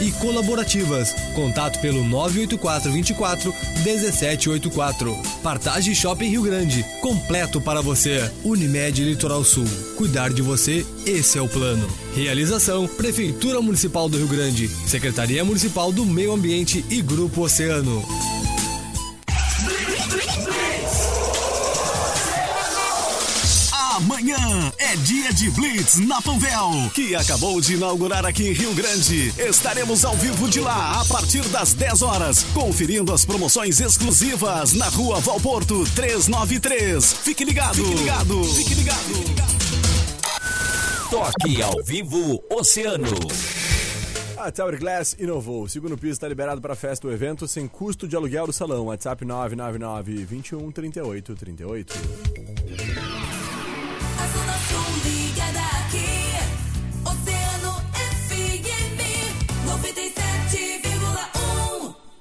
e 0.00 0.10
colaborativas. 0.12 1.14
Contato 1.34 1.80
pelo 1.80 2.04
984 2.04 2.92
24 2.92 3.54
1784. 3.82 5.16
Partage 5.42 5.94
Shopping 5.94 6.28
Rio 6.28 6.42
Grande. 6.42 6.84
Completo 7.00 7.60
para 7.60 7.80
você. 7.80 8.30
Unimed 8.44 9.02
Litoral 9.02 9.42
Sul. 9.42 9.66
Cuidar 9.96 10.30
de 10.32 10.42
você, 10.42 10.84
esse 11.06 11.38
é 11.38 11.42
o 11.42 11.48
plano. 11.48 11.88
Realização: 12.14 12.86
Prefeitura 12.86 13.60
Municipal 13.62 14.08
do 14.08 14.18
Rio 14.18 14.28
Grande, 14.28 14.68
Secretaria 14.86 15.44
Municipal 15.44 15.90
do 15.92 16.04
Meio 16.04 16.32
Ambiente 16.32 16.84
e 16.90 17.00
Grupo 17.00 17.42
Oceano. 17.42 18.04
Amanhã 24.20 24.70
é 24.76 24.96
dia 24.96 25.32
de 25.32 25.50
Blitz 25.50 25.98
na 25.98 26.20
Panvel, 26.20 26.90
que 26.94 27.14
acabou 27.14 27.58
de 27.58 27.72
inaugurar 27.72 28.26
aqui 28.26 28.48
em 28.48 28.52
Rio 28.52 28.74
Grande. 28.74 29.32
Estaremos 29.38 30.04
ao 30.04 30.14
vivo 30.14 30.46
de 30.46 30.60
lá 30.60 31.00
a 31.00 31.04
partir 31.06 31.42
das 31.48 31.72
10 31.72 32.02
horas, 32.02 32.44
conferindo 32.52 33.14
as 33.14 33.24
promoções 33.24 33.80
exclusivas 33.80 34.74
na 34.74 34.90
Rua 34.90 35.20
Valporto 35.20 35.84
393. 35.94 37.14
Fique 37.14 37.46
ligado, 37.46 37.82
fique 37.82 37.94
ligado, 37.94 38.44
fique 38.44 38.74
ligado. 38.74 39.14
Toque 41.08 41.62
ao 41.62 41.82
vivo 41.82 42.44
Oceano. 42.50 43.08
A 44.36 44.52
Tower 44.52 44.78
Glass 44.78 45.16
inovou. 45.18 45.62
O 45.62 45.68
segundo 45.68 45.96
piso 45.96 46.12
está 46.12 46.28
liberado 46.28 46.60
para 46.60 46.74
a 46.74 46.76
festa 46.76 47.08
do 47.08 47.14
evento 47.14 47.48
sem 47.48 47.66
custo 47.66 48.06
de 48.06 48.16
aluguel 48.16 48.46
do 48.46 48.52
salão. 48.52 48.86
WhatsApp 48.86 49.24
999 49.24 50.26
21 50.26 50.70
38 50.70 51.34
38. 51.34 52.59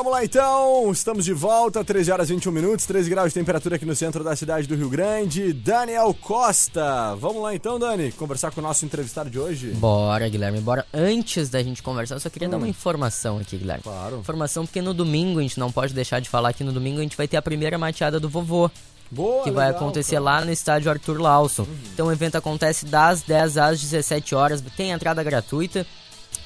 Vamos 0.00 0.14
lá 0.14 0.24
então, 0.24 0.90
estamos 0.90 1.26
de 1.26 1.34
volta, 1.34 1.84
13 1.84 2.10
horas 2.10 2.30
e 2.30 2.32
21 2.32 2.50
minutos, 2.52 2.86
13 2.86 3.10
graus 3.10 3.28
de 3.28 3.34
temperatura 3.34 3.76
aqui 3.76 3.84
no 3.84 3.94
centro 3.94 4.24
da 4.24 4.34
cidade 4.34 4.66
do 4.66 4.74
Rio 4.74 4.88
Grande. 4.88 5.52
Daniel 5.52 6.16
Costa, 6.18 7.14
vamos 7.16 7.42
lá 7.42 7.54
então, 7.54 7.78
Dani, 7.78 8.10
conversar 8.12 8.50
com 8.50 8.62
o 8.62 8.64
nosso 8.64 8.82
entrevistado 8.86 9.28
de 9.28 9.38
hoje? 9.38 9.72
Bora, 9.72 10.26
Guilherme, 10.26 10.58
bora. 10.58 10.86
Antes 10.90 11.50
da 11.50 11.62
gente 11.62 11.82
conversar, 11.82 12.14
eu 12.14 12.20
só 12.20 12.30
queria 12.30 12.48
dar 12.48 12.56
uma 12.56 12.66
informação 12.66 13.36
aqui, 13.36 13.58
Guilherme. 13.58 13.82
Claro. 13.82 14.20
Informação 14.20 14.64
porque 14.64 14.80
no 14.80 14.94
domingo, 14.94 15.38
a 15.38 15.42
gente 15.42 15.60
não 15.60 15.70
pode 15.70 15.92
deixar 15.92 16.18
de 16.18 16.30
falar 16.30 16.54
que 16.54 16.64
no 16.64 16.72
domingo 16.72 17.00
a 17.00 17.02
gente 17.02 17.14
vai 17.14 17.28
ter 17.28 17.36
a 17.36 17.42
primeira 17.42 17.76
mateada 17.76 18.18
do 18.18 18.30
vovô. 18.30 18.70
Boa, 19.10 19.44
que 19.44 19.50
vai 19.50 19.66
legal, 19.66 19.82
acontecer 19.82 20.12
cara. 20.12 20.24
lá 20.24 20.40
no 20.42 20.50
estádio 20.50 20.90
Arthur 20.90 21.20
Lawson. 21.20 21.66
Então 21.92 22.06
o 22.06 22.12
evento 22.12 22.36
acontece 22.36 22.86
das 22.86 23.20
10 23.20 23.58
às 23.58 23.78
17 23.78 24.34
horas, 24.34 24.64
tem 24.78 24.92
entrada 24.92 25.22
gratuita. 25.22 25.86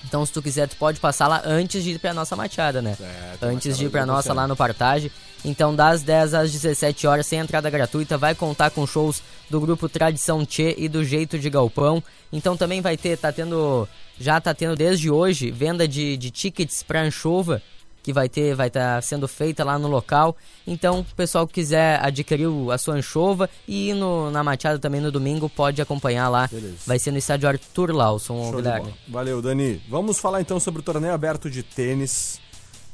Então 0.06 0.24
se 0.24 0.32
tu 0.32 0.42
quiser, 0.42 0.68
tu 0.68 0.76
pode 0.76 1.00
passar 1.00 1.28
lá 1.28 1.42
antes 1.44 1.82
de 1.82 1.92
ir 1.92 1.98
pra 1.98 2.14
nossa 2.14 2.36
mateada, 2.36 2.82
né? 2.82 2.96
É, 3.00 3.36
tem 3.38 3.48
antes 3.50 3.76
de 3.76 3.86
ir 3.86 3.90
pra 3.90 4.04
nossa 4.06 4.32
lá 4.32 4.46
no 4.46 4.56
Partage. 4.56 5.10
Então 5.44 5.74
das 5.74 6.02
10 6.02 6.34
às 6.34 6.52
17 6.52 7.06
horas, 7.06 7.26
sem 7.26 7.38
entrada 7.38 7.68
gratuita, 7.68 8.16
vai 8.16 8.34
contar 8.34 8.70
com 8.70 8.86
shows 8.86 9.22
do 9.50 9.60
grupo 9.60 9.88
Tradição 9.88 10.44
Tchê 10.44 10.74
e 10.78 10.88
do 10.88 11.04
Jeito 11.04 11.38
de 11.38 11.50
Galpão. 11.50 12.02
Então 12.32 12.56
também 12.56 12.80
vai 12.80 12.96
ter, 12.96 13.16
tá 13.18 13.30
tendo, 13.30 13.86
já 14.18 14.40
tá 14.40 14.54
tendo 14.54 14.74
desde 14.74 15.10
hoje, 15.10 15.50
venda 15.50 15.86
de, 15.86 16.16
de 16.16 16.30
tickets 16.30 16.82
pra 16.82 17.02
anchova 17.02 17.62
que 18.04 18.12
vai 18.12 18.28
ter, 18.28 18.54
vai 18.54 18.68
estar 18.68 19.02
sendo 19.02 19.26
feita 19.26 19.64
lá 19.64 19.78
no 19.78 19.88
local. 19.88 20.36
Então, 20.66 21.00
o 21.00 21.14
pessoal 21.16 21.46
que 21.46 21.54
quiser 21.54 21.98
adquirir 22.04 22.46
a 22.70 22.76
sua 22.76 22.96
anchova 22.96 23.48
e 23.66 23.88
ir 23.88 23.94
no, 23.94 24.30
na 24.30 24.44
Machada 24.44 24.78
também 24.78 25.00
no 25.00 25.10
domingo, 25.10 25.48
pode 25.48 25.80
acompanhar 25.80 26.28
lá. 26.28 26.46
Beleza. 26.46 26.76
Vai 26.86 26.98
ser 26.98 27.12
no 27.12 27.16
estádio 27.16 27.48
Arthur 27.48 27.92
Lawson, 27.92 28.52
Guilherme. 28.52 28.94
Valeu, 29.08 29.40
Dani. 29.40 29.80
Vamos 29.88 30.18
falar 30.18 30.42
então 30.42 30.60
sobre 30.60 30.80
o 30.80 30.82
torneio 30.84 31.14
aberto 31.14 31.48
de 31.48 31.62
tênis, 31.62 32.38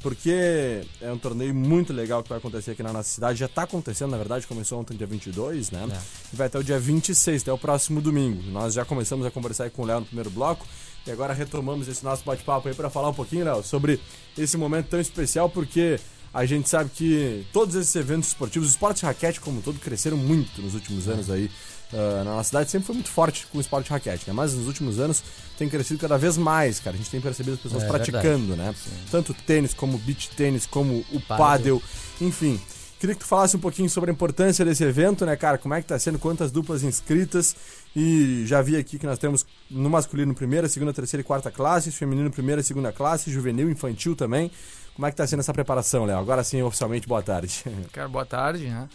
porque 0.01 0.81
é 0.99 1.11
um 1.11 1.17
torneio 1.17 1.53
muito 1.53 1.93
legal 1.93 2.23
que 2.23 2.29
vai 2.29 2.37
acontecer 2.37 2.71
aqui 2.71 2.83
na 2.83 2.91
nossa 2.91 3.09
cidade. 3.09 3.39
Já 3.39 3.45
está 3.45 3.63
acontecendo, 3.63 4.11
na 4.11 4.17
verdade, 4.17 4.47
começou 4.47 4.79
ontem, 4.79 4.97
dia 4.97 5.07
22, 5.07 5.71
né? 5.71 5.87
E 6.33 6.35
vai 6.35 6.47
até 6.47 6.59
o 6.59 6.63
dia 6.63 6.79
26, 6.79 7.41
até 7.43 7.53
o 7.53 7.57
próximo 7.57 8.01
domingo. 8.01 8.41
Nós 8.51 8.73
já 8.73 8.83
começamos 8.83 9.25
a 9.25 9.31
conversar 9.31 9.65
aí 9.65 9.69
com 9.69 9.83
o 9.83 9.85
Léo 9.85 9.99
no 10.01 10.05
primeiro 10.05 10.29
bloco 10.29 10.65
e 11.05 11.11
agora 11.11 11.33
retomamos 11.33 11.87
esse 11.87 12.03
nosso 12.03 12.23
bate-papo 12.23 12.67
aí 12.67 12.75
para 12.75 12.89
falar 12.89 13.09
um 13.09 13.13
pouquinho, 13.13 13.45
Léo, 13.45 13.63
sobre 13.63 13.99
esse 14.37 14.57
momento 14.57 14.87
tão 14.87 14.99
especial, 14.99 15.49
porque 15.49 15.99
a 16.33 16.45
gente 16.45 16.69
sabe 16.69 16.89
que 16.89 17.45
todos 17.51 17.75
esses 17.75 17.95
eventos 17.95 18.29
esportivos, 18.29 18.67
o 18.69 18.71
esporte 18.71 18.99
de 19.01 19.05
raquete 19.05 19.41
como 19.41 19.59
um 19.59 19.61
todo, 19.61 19.79
cresceram 19.79 20.17
muito 20.17 20.61
nos 20.61 20.73
últimos 20.73 21.07
anos 21.07 21.29
aí. 21.29 21.49
Ah, 21.93 22.23
na 22.23 22.31
nossa 22.31 22.47
cidade 22.49 22.71
sempre 22.71 22.85
foi 22.87 22.95
muito 22.95 23.09
forte 23.09 23.45
com 23.47 23.57
o 23.57 23.61
esporte 23.61 23.87
de 23.87 23.91
raquete, 23.91 24.23
né? 24.27 24.33
Mas 24.33 24.53
nos 24.53 24.67
últimos 24.67 24.99
anos 24.99 25.21
tem 25.57 25.67
crescido 25.67 25.99
cada 25.99 26.17
vez 26.17 26.37
mais, 26.37 26.79
cara. 26.79 26.95
A 26.95 26.97
gente 26.97 27.09
tem 27.09 27.19
percebido 27.19 27.55
as 27.55 27.59
pessoas 27.59 27.83
É 27.83 27.87
praticando, 27.87 28.55
né? 28.55 28.73
Tanto 29.09 29.33
tênis, 29.33 29.73
como 29.73 29.97
beach 29.97 30.29
tênis, 30.29 30.65
como 30.65 31.05
o 31.11 31.19
Pádel. 31.21 31.37
pádel, 31.37 31.81
enfim. 32.21 32.59
Queria 32.99 33.15
que 33.15 33.21
tu 33.21 33.27
falasse 33.27 33.57
um 33.57 33.59
pouquinho 33.59 33.89
sobre 33.89 34.11
a 34.11 34.13
importância 34.13 34.63
desse 34.63 34.83
evento, 34.83 35.25
né, 35.25 35.35
cara? 35.35 35.57
Como 35.57 35.73
é 35.73 35.81
que 35.81 35.87
tá 35.87 35.97
sendo, 35.97 36.19
quantas 36.19 36.51
duplas 36.51 36.83
inscritas? 36.83 37.55
E 37.95 38.43
já 38.45 38.61
vi 38.61 38.77
aqui 38.77 38.97
que 38.97 39.05
nós 39.05 39.19
temos 39.19 39.45
no 39.69 39.89
masculino 39.89 40.33
primeira, 40.33 40.69
segunda, 40.69 40.93
terceira 40.93 41.21
e 41.21 41.23
quarta 41.23 41.51
classes, 41.51 41.93
feminino 41.95 42.31
primeira 42.31 42.61
e 42.61 42.63
segunda 42.63 42.91
classe, 42.91 43.31
juvenil, 43.31 43.69
infantil 43.69 44.15
também. 44.15 44.49
Como 44.95 45.05
é 45.05 45.11
que 45.11 45.17
tá 45.17 45.25
sendo 45.27 45.39
essa 45.41 45.53
preparação, 45.53 46.05
Léo? 46.05 46.17
Agora 46.17 46.43
sim, 46.43 46.61
oficialmente, 46.61 47.07
boa 47.07 47.21
tarde. 47.21 47.63
Cara, 47.91 48.07
boa 48.07 48.25
tarde, 48.25 48.67
né? 48.67 48.87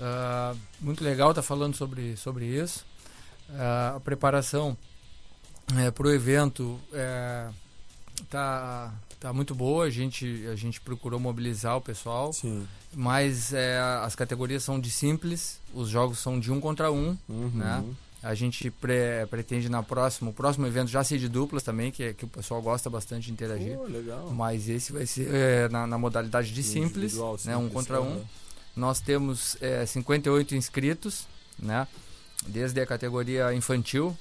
Ah, 0.00 0.54
muito 0.80 1.04
legal 1.04 1.30
estar 1.30 1.42
falando 1.42 1.76
sobre, 1.76 2.16
sobre 2.16 2.46
isso. 2.46 2.84
Ah, 3.54 3.94
a 3.96 4.00
preparação 4.00 4.76
para 5.94 6.06
o 6.06 6.10
evento 6.12 6.80
está 8.20 8.92
Tá 9.20 9.34
muito 9.34 9.54
boa, 9.54 9.84
a 9.84 9.90
gente, 9.90 10.46
a 10.50 10.56
gente 10.56 10.80
procurou 10.80 11.20
mobilizar 11.20 11.76
o 11.76 11.80
pessoal. 11.82 12.32
Sim. 12.32 12.66
Mas 12.94 13.52
é, 13.52 13.78
as 14.02 14.14
categorias 14.16 14.62
são 14.64 14.80
de 14.80 14.90
simples, 14.90 15.60
os 15.74 15.90
jogos 15.90 16.18
são 16.20 16.40
de 16.40 16.50
um 16.50 16.58
contra 16.58 16.90
um, 16.90 17.18
Uhum. 17.28 17.50
né? 17.54 17.84
A 18.22 18.34
gente 18.34 18.70
pre- 18.70 19.26
pretende 19.30 19.68
na 19.70 19.82
próxima, 19.82 20.30
o 20.30 20.34
próximo 20.34 20.66
evento 20.66 20.88
já 20.88 21.02
ser 21.02 21.18
de 21.18 21.28
duplas 21.28 21.62
também, 21.62 21.90
que, 21.90 22.12
que 22.12 22.24
o 22.26 22.28
pessoal 22.28 22.60
gosta 22.60 22.90
bastante 22.90 23.26
de 23.26 23.32
interagir. 23.32 23.76
Pô, 23.78 23.84
legal. 23.84 24.30
Mas 24.30 24.68
esse 24.68 24.92
vai 24.92 25.06
ser 25.06 25.34
é, 25.34 25.68
na, 25.70 25.86
na 25.86 25.96
modalidade 25.96 26.52
de 26.52 26.62
simples, 26.62 27.12
Individual, 27.14 27.38
né? 27.44 27.56
Um 27.56 27.60
simples, 27.62 27.72
contra 27.74 28.00
um. 28.02 28.12
aham. 28.12 28.24
Nós 28.76 29.00
temos 29.00 29.56
é, 29.60 29.84
58 29.86 30.54
inscritos, 30.54 31.26
né? 31.58 31.86
Desde 32.46 32.80
a 32.80 32.86
categoria 32.86 33.52
infantil, 33.54 34.16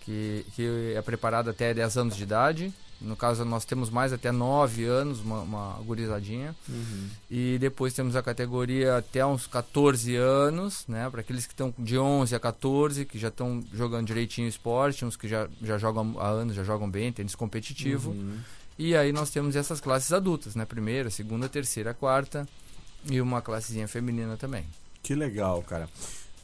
que, 0.00 0.44
que 0.56 0.94
é 0.96 1.02
preparada 1.02 1.50
até 1.50 1.72
10 1.74 1.96
anos 1.98 2.16
de 2.16 2.22
idade. 2.22 2.72
No 3.02 3.16
caso, 3.16 3.44
nós 3.44 3.64
temos 3.64 3.90
mais 3.90 4.12
até 4.12 4.30
9 4.30 4.84
anos, 4.84 5.20
uma, 5.20 5.40
uma 5.40 5.72
gurizadinha. 5.84 6.54
Uhum. 6.68 7.08
E 7.30 7.58
depois 7.58 7.92
temos 7.92 8.14
a 8.14 8.22
categoria 8.22 8.96
até 8.98 9.24
uns 9.26 9.46
14 9.46 10.14
anos, 10.16 10.84
né? 10.86 11.08
Para 11.10 11.20
aqueles 11.20 11.46
que 11.46 11.52
estão 11.52 11.74
de 11.78 11.98
11 11.98 12.34
a 12.34 12.40
14, 12.40 13.04
que 13.04 13.18
já 13.18 13.28
estão 13.28 13.62
jogando 13.72 14.06
direitinho 14.06 14.48
esporte, 14.48 15.04
uns 15.04 15.16
que 15.16 15.28
já, 15.28 15.48
já 15.60 15.76
jogam 15.78 16.14
há 16.18 16.28
anos, 16.28 16.54
já 16.54 16.62
jogam 16.62 16.88
bem, 16.88 17.12
tênis 17.12 17.34
competitivo. 17.34 18.10
Uhum. 18.10 18.38
E 18.78 18.96
aí 18.96 19.12
nós 19.12 19.30
temos 19.30 19.56
essas 19.56 19.80
classes 19.80 20.12
adultas, 20.12 20.54
né? 20.54 20.64
Primeira, 20.64 21.10
segunda, 21.10 21.48
terceira, 21.48 21.92
quarta 21.92 22.48
e 23.10 23.20
uma 23.20 23.42
classezinha 23.42 23.88
feminina 23.88 24.36
também. 24.36 24.64
Que 25.02 25.14
legal, 25.14 25.62
cara. 25.62 25.88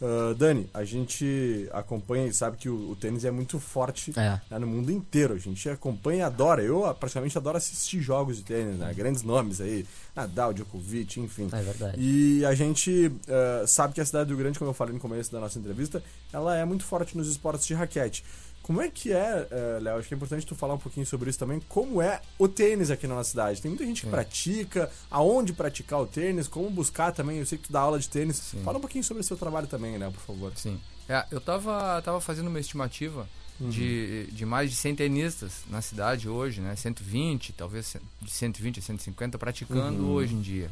Ah, 0.00 0.34
Dani, 0.36 0.68
a 0.72 0.84
gente 0.84 1.68
acompanha 1.72 2.26
e 2.26 2.32
sabe 2.32 2.56
que 2.56 2.68
o, 2.68 2.90
o 2.90 2.96
tênis 2.96 3.24
é 3.24 3.30
muito 3.30 3.58
forte 3.58 4.12
É. 4.16 4.40
né, 4.50 4.58
no 4.58 4.66
mundo 4.66 4.90
inteiro. 4.92 5.34
A 5.34 5.38
gente 5.38 5.68
acompanha 5.68 6.18
e 6.18 6.22
adora. 6.22 6.62
Eu 6.62 6.84
ah, 6.86 6.94
praticamente 6.94 7.36
adoro 7.36 7.56
assistir 7.56 8.00
jogos 8.00 8.36
de 8.36 8.44
tênis, 8.44 8.78
né? 8.78 8.92
Grandes 8.94 9.22
nomes 9.22 9.60
aí. 9.60 9.86
Nadal, 10.14 10.52
Djokovic, 10.52 11.20
enfim. 11.20 11.48
É 11.52 11.62
verdade. 11.62 11.96
E 12.00 12.44
a 12.44 12.54
gente 12.54 13.12
ah, 13.28 13.64
sabe 13.66 13.94
que 13.94 14.00
a 14.00 14.06
cidade 14.06 14.28
do 14.30 14.36
Grande, 14.36 14.58
como 14.58 14.70
eu 14.70 14.74
falei 14.74 14.94
no 14.94 15.00
começo 15.00 15.30
da 15.32 15.40
nossa 15.40 15.58
entrevista, 15.58 16.02
ela 16.32 16.56
é 16.56 16.64
muito 16.64 16.84
forte 16.84 17.16
nos 17.16 17.28
esportes 17.28 17.66
de 17.66 17.74
raquete. 17.74 18.24
Como 18.68 18.82
é 18.82 18.90
que 18.90 19.10
é, 19.10 19.48
eh, 19.50 19.78
Léo? 19.80 19.96
Acho 19.98 20.06
que 20.08 20.12
é 20.12 20.16
importante 20.16 20.44
tu 20.46 20.54
falar 20.54 20.74
um 20.74 20.78
pouquinho 20.78 21.06
sobre 21.06 21.30
isso 21.30 21.38
também. 21.38 21.58
Como 21.70 22.02
é 22.02 22.20
o 22.38 22.46
tênis 22.46 22.90
aqui 22.90 23.06
na 23.06 23.14
nossa 23.14 23.30
cidade? 23.30 23.62
Tem 23.62 23.70
muita 23.70 23.84
gente 23.86 24.02
que 24.02 24.08
pratica, 24.10 24.90
aonde 25.10 25.54
praticar 25.54 25.98
o 26.02 26.06
tênis, 26.06 26.46
como 26.46 26.68
buscar 26.68 27.10
também. 27.12 27.38
Eu 27.38 27.46
sei 27.46 27.56
que 27.56 27.64
tu 27.68 27.72
dá 27.72 27.80
aula 27.80 27.98
de 27.98 28.06
tênis. 28.10 28.36
Sim. 28.36 28.62
Fala 28.62 28.76
um 28.76 28.80
pouquinho 28.82 29.02
sobre 29.02 29.22
o 29.22 29.24
seu 29.24 29.38
trabalho 29.38 29.66
também, 29.66 29.96
né, 29.98 30.10
por 30.10 30.20
favor. 30.20 30.52
Sim. 30.54 30.78
É, 31.08 31.24
eu 31.30 31.40
tava, 31.40 32.00
tava 32.02 32.20
fazendo 32.20 32.48
uma 32.48 32.60
estimativa 32.60 33.26
Uhum. 33.60 33.70
de, 33.70 34.28
de 34.30 34.46
mais 34.46 34.70
de 34.70 34.76
100 34.76 34.94
tenistas 34.94 35.62
na 35.68 35.82
cidade 35.82 36.28
hoje, 36.28 36.60
né? 36.60 36.76
120, 36.76 37.52
talvez 37.54 37.96
de 38.22 38.30
120 38.30 38.78
a 38.78 38.82
150 38.82 39.36
praticando 39.36 40.04
Uhum. 40.04 40.12
hoje 40.12 40.32
em 40.34 40.40
dia. 40.40 40.70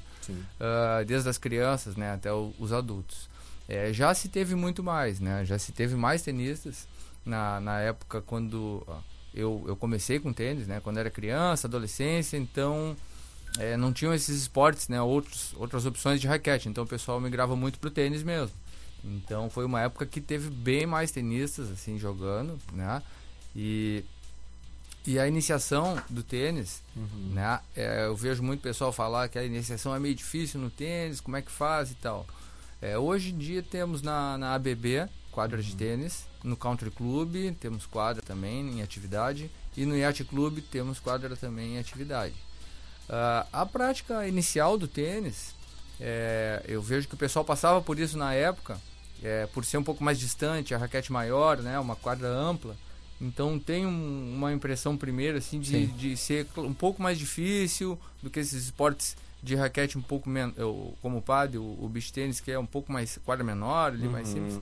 Ah, 0.61 1.03
desde 1.05 1.29
as 1.29 1.37
crianças, 1.37 1.97
né, 1.97 2.13
até 2.13 2.33
o- 2.33 2.55
os 2.61 2.73
adultos. 2.73 3.29
É, 3.69 3.93
já 3.93 4.15
se 4.15 4.29
teve 4.29 4.55
muito 4.55 4.85
mais, 4.85 5.19
né? 5.19 5.45
Já 5.45 5.59
se 5.59 5.73
teve 5.73 5.97
mais 5.97 6.23
tenistas 6.23 6.87
na, 7.27 7.61
na 7.61 7.81
época 7.81 8.23
quando 8.23 8.87
eu, 9.35 9.65
eu 9.67 9.77
comecei 9.77 10.19
com 10.19 10.33
tênis, 10.33 10.67
né? 10.67 10.81
Quando 10.81 10.99
era 10.99 11.11
criança, 11.11 11.67
adolescência, 11.67 12.39
então 12.39 12.97
é, 13.59 13.77
não 13.77 13.93
tinham 13.93 14.15
esses 14.15 14.43
esportes, 14.43 14.89
né? 14.89 15.01
Outros, 15.03 15.53
outras 15.57 15.85
opções 15.85 16.21
de 16.21 16.27
raquete. 16.27 16.69
Então 16.69 16.85
o 16.85 16.87
pessoal 16.87 17.21
migrava 17.21 17.55
muito 17.55 17.79
pro 17.79 17.91
tênis 17.91 18.23
mesmo. 18.23 18.55
Então 19.05 19.51
foi 19.51 19.65
uma 19.65 19.83
época 19.83 20.07
que 20.07 20.21
teve 20.21 20.49
bem 20.49 20.87
mais 20.87 21.11
tenistas 21.11 21.71
assim 21.71 21.99
jogando, 21.99 22.59
né? 22.73 23.03
E 23.55 24.05
e 25.07 25.21
a 25.21 25.29
iniciação 25.29 25.97
do 26.11 26.21
tênis, 26.21 26.83
né? 27.33 27.61
é, 27.77 28.07
eu 28.07 28.17
vejo 28.17 28.43
muito 28.43 28.61
pessoal 28.61 28.93
falar 28.93 29.29
que 29.29 29.39
a 29.39 29.45
iniciação 29.45 29.95
é 29.95 30.01
meio 30.01 30.17
difícil 30.17 30.59
no 30.59 30.69
tênis, 30.69 31.21
como 31.21 31.37
é 31.37 31.43
que 31.43 31.51
faz 31.51 31.93
e 31.93 31.95
tal. 31.95 32.27
É, 32.83 32.99
hoje 32.99 33.31
em 33.31 33.39
dia 33.39 33.63
temos 33.63 34.03
na, 34.03 34.37
na 34.37 34.55
ABB 34.55 35.09
quadra 35.37 35.63
de 35.63 35.77
tênis, 35.77 36.25
no 36.43 36.57
Country 36.57 36.91
Club 36.91 37.55
temos 37.61 37.85
quadra 37.85 38.23
também 38.23 38.79
em 38.79 38.81
atividade 38.83 39.51
e 39.77 39.85
no 39.85 39.95
Yacht 39.95 40.25
Club 40.25 40.61
temos 40.71 40.99
quadra 40.99 41.37
também 41.37 41.75
em 41.75 41.79
atividade. 41.79 42.33
Ah, 43.07 43.47
a 43.53 43.67
prática 43.67 44.27
inicial 44.27 44.79
do 44.79 44.89
tênis, 44.89 45.55
é, 46.01 46.65
eu 46.67 46.81
vejo 46.81 47.07
que 47.07 47.13
o 47.15 47.19
pessoal 47.19 47.45
passava 47.45 47.83
por 47.83 47.99
isso 47.99 48.17
na 48.17 48.33
época, 48.33 48.81
é, 49.23 49.47
por 49.49 49.63
ser 49.63 49.77
um 49.77 49.85
pouco 49.85 50.03
mais 50.03 50.19
distante, 50.19 50.75
a 50.75 50.79
raquete 50.79 51.13
maior, 51.13 51.59
né, 51.59 51.79
uma 51.79 51.97
quadra 51.97 52.29
ampla. 52.29 52.75
Então 53.21 53.59
tem 53.59 53.85
um- 53.85 54.35
uma 54.35 54.55
impressão 54.55 54.97
primeiro 54.97 55.37
assim 55.37 55.61
de, 55.61 55.87
de 55.87 56.17
ser 56.17 56.47
um 56.57 56.73
pouco 56.73 57.03
mais 57.03 57.19
difícil 57.19 57.99
do 58.23 58.31
que 58.31 58.41
esses 58.41 58.65
esportes 58.65 59.15
de 59.43 59.55
raquete 59.55 59.99
um 59.99 60.03
pouco 60.03 60.31
menos, 60.31 60.55
como 61.03 61.19
o 61.19 61.23
pad, 61.23 61.59
o, 61.59 61.63
o 61.85 61.89
beach 61.91 62.11
tênis 62.11 62.41
que 62.41 62.51
é 62.51 62.59
um 62.59 62.65
pouco 62.67 62.91
mais 62.91 63.19
quadra 63.23 63.45
menor, 63.45 63.93
ali 63.93 64.09
mais 64.09 64.29
simples. 64.29 64.59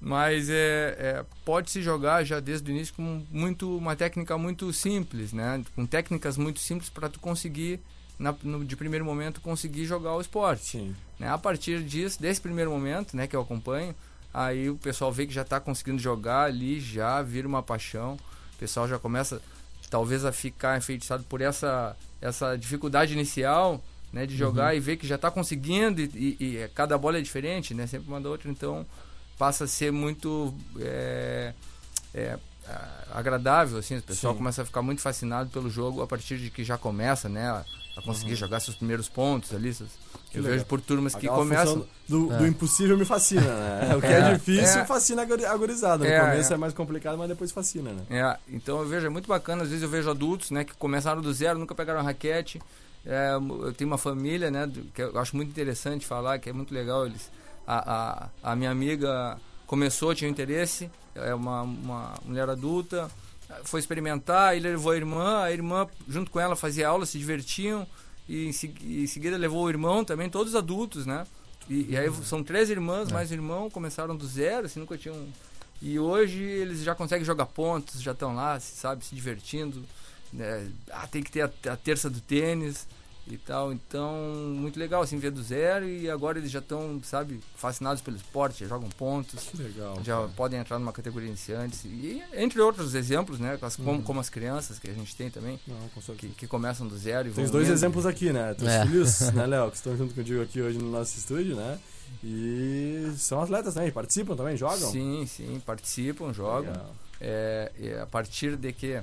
Mas 0.00 0.50
é, 0.50 0.96
é, 0.98 1.24
pode 1.44 1.70
se 1.70 1.80
jogar 1.82 2.22
já 2.22 2.38
desde 2.38 2.70
o 2.70 2.74
início 2.74 2.94
com 2.94 3.24
muito 3.30 3.76
uma 3.76 3.96
técnica 3.96 4.36
muito 4.36 4.72
simples, 4.72 5.32
né? 5.32 5.64
Com 5.74 5.86
técnicas 5.86 6.36
muito 6.36 6.60
simples 6.60 6.90
para 6.90 7.08
tu 7.08 7.18
conseguir 7.18 7.80
na, 8.18 8.34
no, 8.42 8.64
de 8.64 8.76
primeiro 8.76 9.04
momento 9.04 9.40
conseguir 9.40 9.84
jogar 9.86 10.14
o 10.14 10.20
esporte. 10.20 10.64
Sim. 10.64 10.94
Né? 11.18 11.28
A 11.28 11.38
partir 11.38 11.82
disso, 11.82 12.20
desse 12.20 12.40
primeiro 12.40 12.70
momento, 12.70 13.16
né, 13.16 13.26
que 13.26 13.34
eu 13.34 13.40
acompanho, 13.40 13.94
aí 14.32 14.68
o 14.68 14.76
pessoal 14.76 15.10
vê 15.10 15.26
que 15.26 15.32
já 15.32 15.42
está 15.42 15.58
conseguindo 15.58 15.98
jogar 15.98 16.42
ali, 16.44 16.78
já 16.78 17.22
vira 17.22 17.48
uma 17.48 17.62
paixão. 17.62 18.14
O 18.54 18.58
pessoal 18.58 18.86
já 18.86 18.98
começa 18.98 19.40
talvez 19.90 20.24
a 20.24 20.32
ficar 20.32 20.76
enfeitiçado 20.76 21.24
por 21.24 21.40
essa 21.40 21.96
essa 22.20 22.56
dificuldade 22.56 23.12
inicial, 23.12 23.82
né, 24.12 24.24
de 24.26 24.36
jogar 24.36 24.74
e 24.74 24.80
ver 24.80 24.96
que 24.96 25.06
já 25.06 25.16
está 25.16 25.30
conseguindo 25.30 26.00
e, 26.00 26.36
e- 26.40 26.56
e 26.56 26.68
cada 26.74 26.96
bola 26.96 27.18
é 27.18 27.20
diferente, 27.20 27.74
né, 27.74 27.86
sempre 27.86 28.08
uma 28.08 28.20
da 28.20 28.28
outra, 28.30 28.50
então 28.50 28.86
passa 29.38 29.64
a 29.64 29.66
ser 29.66 29.92
muito 29.92 30.54
é, 30.80 31.52
é, 32.14 32.38
agradável, 33.12 33.78
assim, 33.78 33.96
o 33.98 34.02
pessoal 34.02 34.32
Sim. 34.32 34.38
começa 34.38 34.62
a 34.62 34.64
ficar 34.64 34.82
muito 34.82 35.00
fascinado 35.00 35.50
pelo 35.50 35.70
jogo 35.70 36.02
a 36.02 36.06
partir 36.06 36.38
de 36.38 36.50
que 36.50 36.64
já 36.64 36.76
começa, 36.76 37.28
né, 37.28 37.48
a, 37.48 37.64
a 37.96 38.02
conseguir 38.02 38.34
jogar 38.34 38.60
seus 38.60 38.76
primeiros 38.76 39.08
pontos 39.08 39.54
ali, 39.54 39.72
seus, 39.72 39.90
eu 40.34 40.42
legal. 40.42 40.52
vejo 40.58 40.66
por 40.66 40.80
turmas 40.80 41.14
que 41.14 41.26
Aquela 41.26 41.36
começam 41.38 41.74
função 41.74 41.88
Do, 42.08 42.32
É. 42.34 42.38
do 42.38 42.46
impossível 42.46 42.96
me 42.98 43.04
fascina, 43.04 43.40
né? 43.42 43.94
O 43.96 44.00
que 44.00 44.06
é, 44.06 44.18
É, 44.20 44.32
difícil 44.34 44.80
é. 44.80 44.84
fascina 44.84 45.22
a 45.22 45.24
guri- 45.24 45.46
a 45.46 45.56
gurizada. 45.56 46.04
No 46.04 46.10
É, 46.10 46.20
começo 46.20 46.52
é. 46.52 46.54
é. 46.54 46.58
mais 46.58 46.74
complicado, 46.74 47.16
mas 47.16 47.28
depois 47.28 47.50
fascina, 47.52 47.90
né? 47.92 48.02
É, 48.10 48.36
então 48.48 48.80
eu 48.80 48.86
vejo, 48.88 49.06
é 49.06 49.08
muito 49.08 49.28
bacana, 49.28 49.62
às 49.62 49.68
vezes 49.68 49.82
eu 49.82 49.88
vejo 49.88 50.10
adultos, 50.10 50.50
né, 50.50 50.64
que 50.64 50.74
começaram 50.74 51.22
do 51.22 51.32
zero, 51.32 51.58
nunca 51.58 51.74
pegaram 51.74 52.02
raquete. 52.02 52.60
É, 53.04 53.34
eu 53.36 53.72
tenho 53.72 53.88
uma 53.88 53.96
família, 53.98 54.50
né, 54.50 54.68
que 54.92 55.00
eu 55.00 55.16
acho 55.18 55.34
muito 55.36 55.48
interessante 55.50 56.04
falar, 56.04 56.38
que 56.40 56.50
é 56.50 56.52
muito 56.52 56.74
legal 56.74 57.06
eles. 57.06 57.30
A, 57.66 58.28
a, 58.42 58.52
a 58.52 58.56
minha 58.56 58.70
amiga 58.70 59.38
começou, 59.66 60.14
tinha 60.14 60.30
interesse, 60.30 60.90
é 61.14 61.34
uma, 61.34 61.62
uma 61.62 62.14
mulher 62.24 62.48
adulta, 62.48 63.10
foi 63.64 63.80
experimentar, 63.80 64.56
ele 64.56 64.68
levou 64.70 64.92
a 64.92 64.96
irmã, 64.96 65.42
a 65.42 65.52
irmã 65.52 65.86
junto 66.08 66.30
com 66.30 66.38
ela 66.38 66.54
fazia 66.54 66.88
aula, 66.88 67.04
se 67.06 67.18
divertiam, 67.18 67.86
e 68.28 68.46
em, 68.46 68.52
segui- 68.52 69.02
em 69.02 69.06
seguida 69.06 69.36
levou 69.36 69.64
o 69.64 69.68
irmão 69.68 70.04
também, 70.04 70.28
todos 70.30 70.54
adultos, 70.54 71.06
né? 71.06 71.26
E, 71.68 71.86
e 71.90 71.96
aí 71.96 72.08
são 72.24 72.42
três 72.44 72.70
irmãs, 72.70 73.10
mais 73.10 73.32
irmão, 73.32 73.68
começaram 73.70 74.16
do 74.16 74.26
zero, 74.26 74.66
assim, 74.66 74.78
nunca 74.80 74.96
tinham. 74.96 75.26
E 75.82 75.98
hoje 75.98 76.40
eles 76.42 76.80
já 76.82 76.94
conseguem 76.94 77.24
jogar 77.24 77.46
pontos, 77.46 78.00
já 78.00 78.12
estão 78.12 78.34
lá, 78.34 78.58
se- 78.60 78.76
sabe, 78.76 79.04
se 79.04 79.14
divertindo. 79.14 79.84
né? 80.32 80.68
Ah, 80.90 81.06
tem 81.06 81.22
que 81.22 81.30
ter 81.30 81.42
a, 81.42 81.50
a 81.72 81.76
terça 81.76 82.08
do 82.08 82.20
tênis 82.20 82.86
e 83.28 83.36
tal. 83.36 83.72
Então, 83.72 84.12
muito 84.56 84.78
legal, 84.78 85.02
assim, 85.02 85.18
ver 85.18 85.30
do 85.30 85.42
zero. 85.42 85.88
E 85.88 86.08
agora 86.10 86.38
eles 86.38 86.50
já 86.50 86.58
estão, 86.60 87.00
sabe, 87.02 87.40
fascinados 87.56 88.00
pelo 88.02 88.16
esporte, 88.16 88.60
já 88.60 88.66
jogam 88.68 88.88
pontos. 88.90 89.44
Que 89.50 89.56
legal. 89.62 89.98
Já 90.04 90.16
cara. 90.16 90.28
podem 90.36 90.60
entrar 90.60 90.78
numa 90.78 90.92
categoria 90.92 91.28
iniciantes. 91.28 91.84
E 91.84 92.22
entre 92.34 92.60
outros 92.60 92.94
exemplos, 92.94 93.38
né? 93.38 93.58
as- 93.60 93.76
Como, 93.76 94.02
como 94.02 94.20
as 94.20 94.28
crianças 94.30 94.78
que 94.78 94.88
a 94.88 94.92
gente 94.94 95.14
tem 95.16 95.30
também, 95.30 95.58
Não, 95.66 95.76
com 95.94 96.00
que, 96.14 96.28
que 96.28 96.46
começam 96.46 96.86
do 96.86 96.96
zero 96.96 97.28
e 97.28 97.32
Tem 97.32 97.44
os 97.44 97.50
vão 97.50 97.58
dois 97.58 97.68
indo. 97.68 97.74
exemplos 97.74 98.06
aqui, 98.06 98.32
né? 98.32 98.54
Teus 98.54 98.70
É. 98.70 98.86
filhos, 98.86 99.20
né, 99.32 99.46
Léo, 99.46 99.70
que 99.70 99.76
estão 99.76 99.96
junto 99.96 100.14
contigo 100.14 100.42
aqui 100.42 100.60
hoje 100.62 100.78
no 100.78 100.90
nosso 100.90 101.18
estúdio, 101.18 101.56
né? 101.56 101.78
E 102.22 103.12
são 103.16 103.42
atletas 103.42 103.74
também, 103.74 103.90
participam 103.90 104.36
também, 104.36 104.56
jogam? 104.56 104.90
Sim, 104.90 105.26
sim, 105.26 105.60
participam, 105.64 106.32
jogam. 106.32 106.72
É, 107.20 107.72
é, 107.80 108.00
a 108.00 108.06
partir 108.06 108.56
de 108.56 108.72
que 108.72 109.00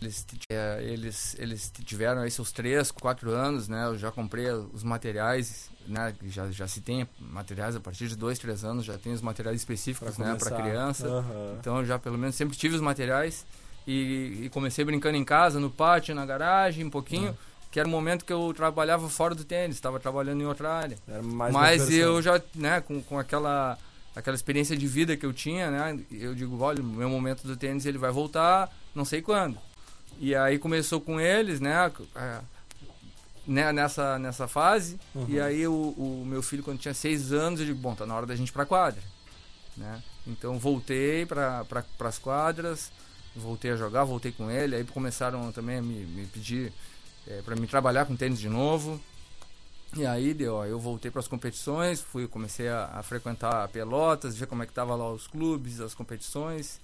eles, 0.00 0.26
é, 0.50 0.82
eles, 0.82 1.36
eles 1.38 1.72
tiveram 1.84 2.20
aí 2.22 2.30
seus 2.30 2.52
3, 2.52 2.90
4 2.90 3.30
anos, 3.30 3.68
né? 3.68 3.86
Eu 3.86 3.98
já 3.98 4.10
comprei 4.10 4.50
os 4.50 4.82
materiais, 4.82 5.70
né? 5.86 6.14
Já, 6.24 6.50
já 6.50 6.68
se 6.68 6.80
tem 6.80 7.08
materiais 7.18 7.74
a 7.74 7.80
partir 7.80 8.08
de 8.08 8.16
2, 8.16 8.38
3 8.38 8.64
anos, 8.64 8.84
já 8.84 8.98
tem 8.98 9.12
os 9.12 9.22
materiais 9.22 9.56
específicos, 9.56 10.18
né? 10.18 10.36
Para 10.38 10.50
criança. 10.62 11.06
Aham. 11.08 11.56
Então 11.58 11.78
eu 11.78 11.84
já 11.86 11.98
pelo 11.98 12.18
menos 12.18 12.34
sempre 12.36 12.56
tive 12.56 12.74
os 12.74 12.80
materiais 12.80 13.46
e, 13.86 14.42
e 14.44 14.50
comecei 14.50 14.84
brincando 14.84 15.16
em 15.16 15.24
casa, 15.24 15.58
no 15.58 15.70
pátio, 15.70 16.14
na 16.14 16.26
garagem, 16.26 16.84
um 16.84 16.90
pouquinho. 16.90 17.36
Que 17.70 17.80
era 17.80 17.88
o 17.88 17.92
momento 17.92 18.24
que 18.24 18.32
eu 18.32 18.54
trabalhava 18.54 19.06
fora 19.08 19.34
do 19.34 19.44
tênis, 19.44 19.76
estava 19.76 20.00
trabalhando 20.00 20.40
em 20.40 20.46
outra 20.46 20.72
área. 20.72 20.96
Mas 21.52 21.90
eu 21.90 22.22
já, 22.22 22.40
né, 22.54 22.80
com, 22.80 23.02
com 23.02 23.18
aquela, 23.18 23.76
aquela 24.14 24.34
experiência 24.34 24.74
de 24.74 24.86
vida 24.86 25.14
que 25.14 25.26
eu 25.26 25.32
tinha, 25.32 25.70
né, 25.70 25.98
eu 26.10 26.34
digo, 26.34 26.58
olha, 26.62 26.80
o 26.80 26.84
meu 26.84 27.10
momento 27.10 27.46
do 27.46 27.54
tênis 27.54 27.84
ele 27.84 27.98
vai 27.98 28.10
voltar, 28.10 28.74
não 28.94 29.04
sei 29.04 29.20
quando. 29.20 29.58
E 30.18 30.34
aí 30.34 30.58
começou 30.58 31.00
com 31.00 31.20
eles, 31.20 31.60
né? 31.60 31.90
né, 33.46 33.72
nessa, 33.72 34.18
nessa 34.18 34.48
fase. 34.48 34.98
Uhum. 35.14 35.26
E 35.28 35.40
aí 35.40 35.66
o, 35.66 35.94
o 35.96 36.24
meu 36.26 36.42
filho, 36.42 36.62
quando 36.62 36.78
tinha 36.78 36.94
seis 36.94 37.32
anos, 37.32 37.60
eu 37.60 37.66
digo, 37.66 37.78
bom, 37.78 37.94
tá 37.94 38.04
na 38.04 38.14
hora 38.14 38.26
da 38.26 38.34
gente 38.34 38.48
ir 38.48 38.52
pra 38.52 38.66
quadra. 38.66 39.02
Né? 39.76 40.02
Então 40.26 40.58
voltei 40.58 41.24
para 41.26 41.64
pra, 41.64 41.84
as 42.00 42.18
quadras, 42.18 42.90
voltei 43.34 43.70
a 43.70 43.76
jogar, 43.76 44.04
voltei 44.04 44.32
com 44.32 44.50
ele. 44.50 44.74
Aí 44.74 44.84
começaram 44.84 45.52
também 45.52 45.78
a 45.78 45.82
me, 45.82 46.04
me 46.06 46.26
pedir 46.26 46.72
é, 47.26 47.42
para 47.42 47.54
me 47.54 47.66
trabalhar 47.66 48.06
com 48.06 48.16
tênis 48.16 48.40
de 48.40 48.48
novo. 48.48 49.00
E 49.96 50.04
aí 50.04 50.34
deu, 50.34 50.56
ó, 50.56 50.66
eu 50.66 50.80
voltei 50.80 51.10
para 51.10 51.20
as 51.20 51.28
competições, 51.28 52.00
fui, 52.00 52.26
comecei 52.26 52.68
a, 52.68 52.90
a 52.94 53.02
frequentar 53.02 53.68
Pelotas, 53.68 54.36
ver 54.36 54.46
como 54.46 54.62
é 54.62 54.66
que 54.66 54.72
tava 54.72 54.94
lá 54.94 55.10
os 55.10 55.26
clubes, 55.26 55.80
as 55.80 55.94
competições. 55.94 56.80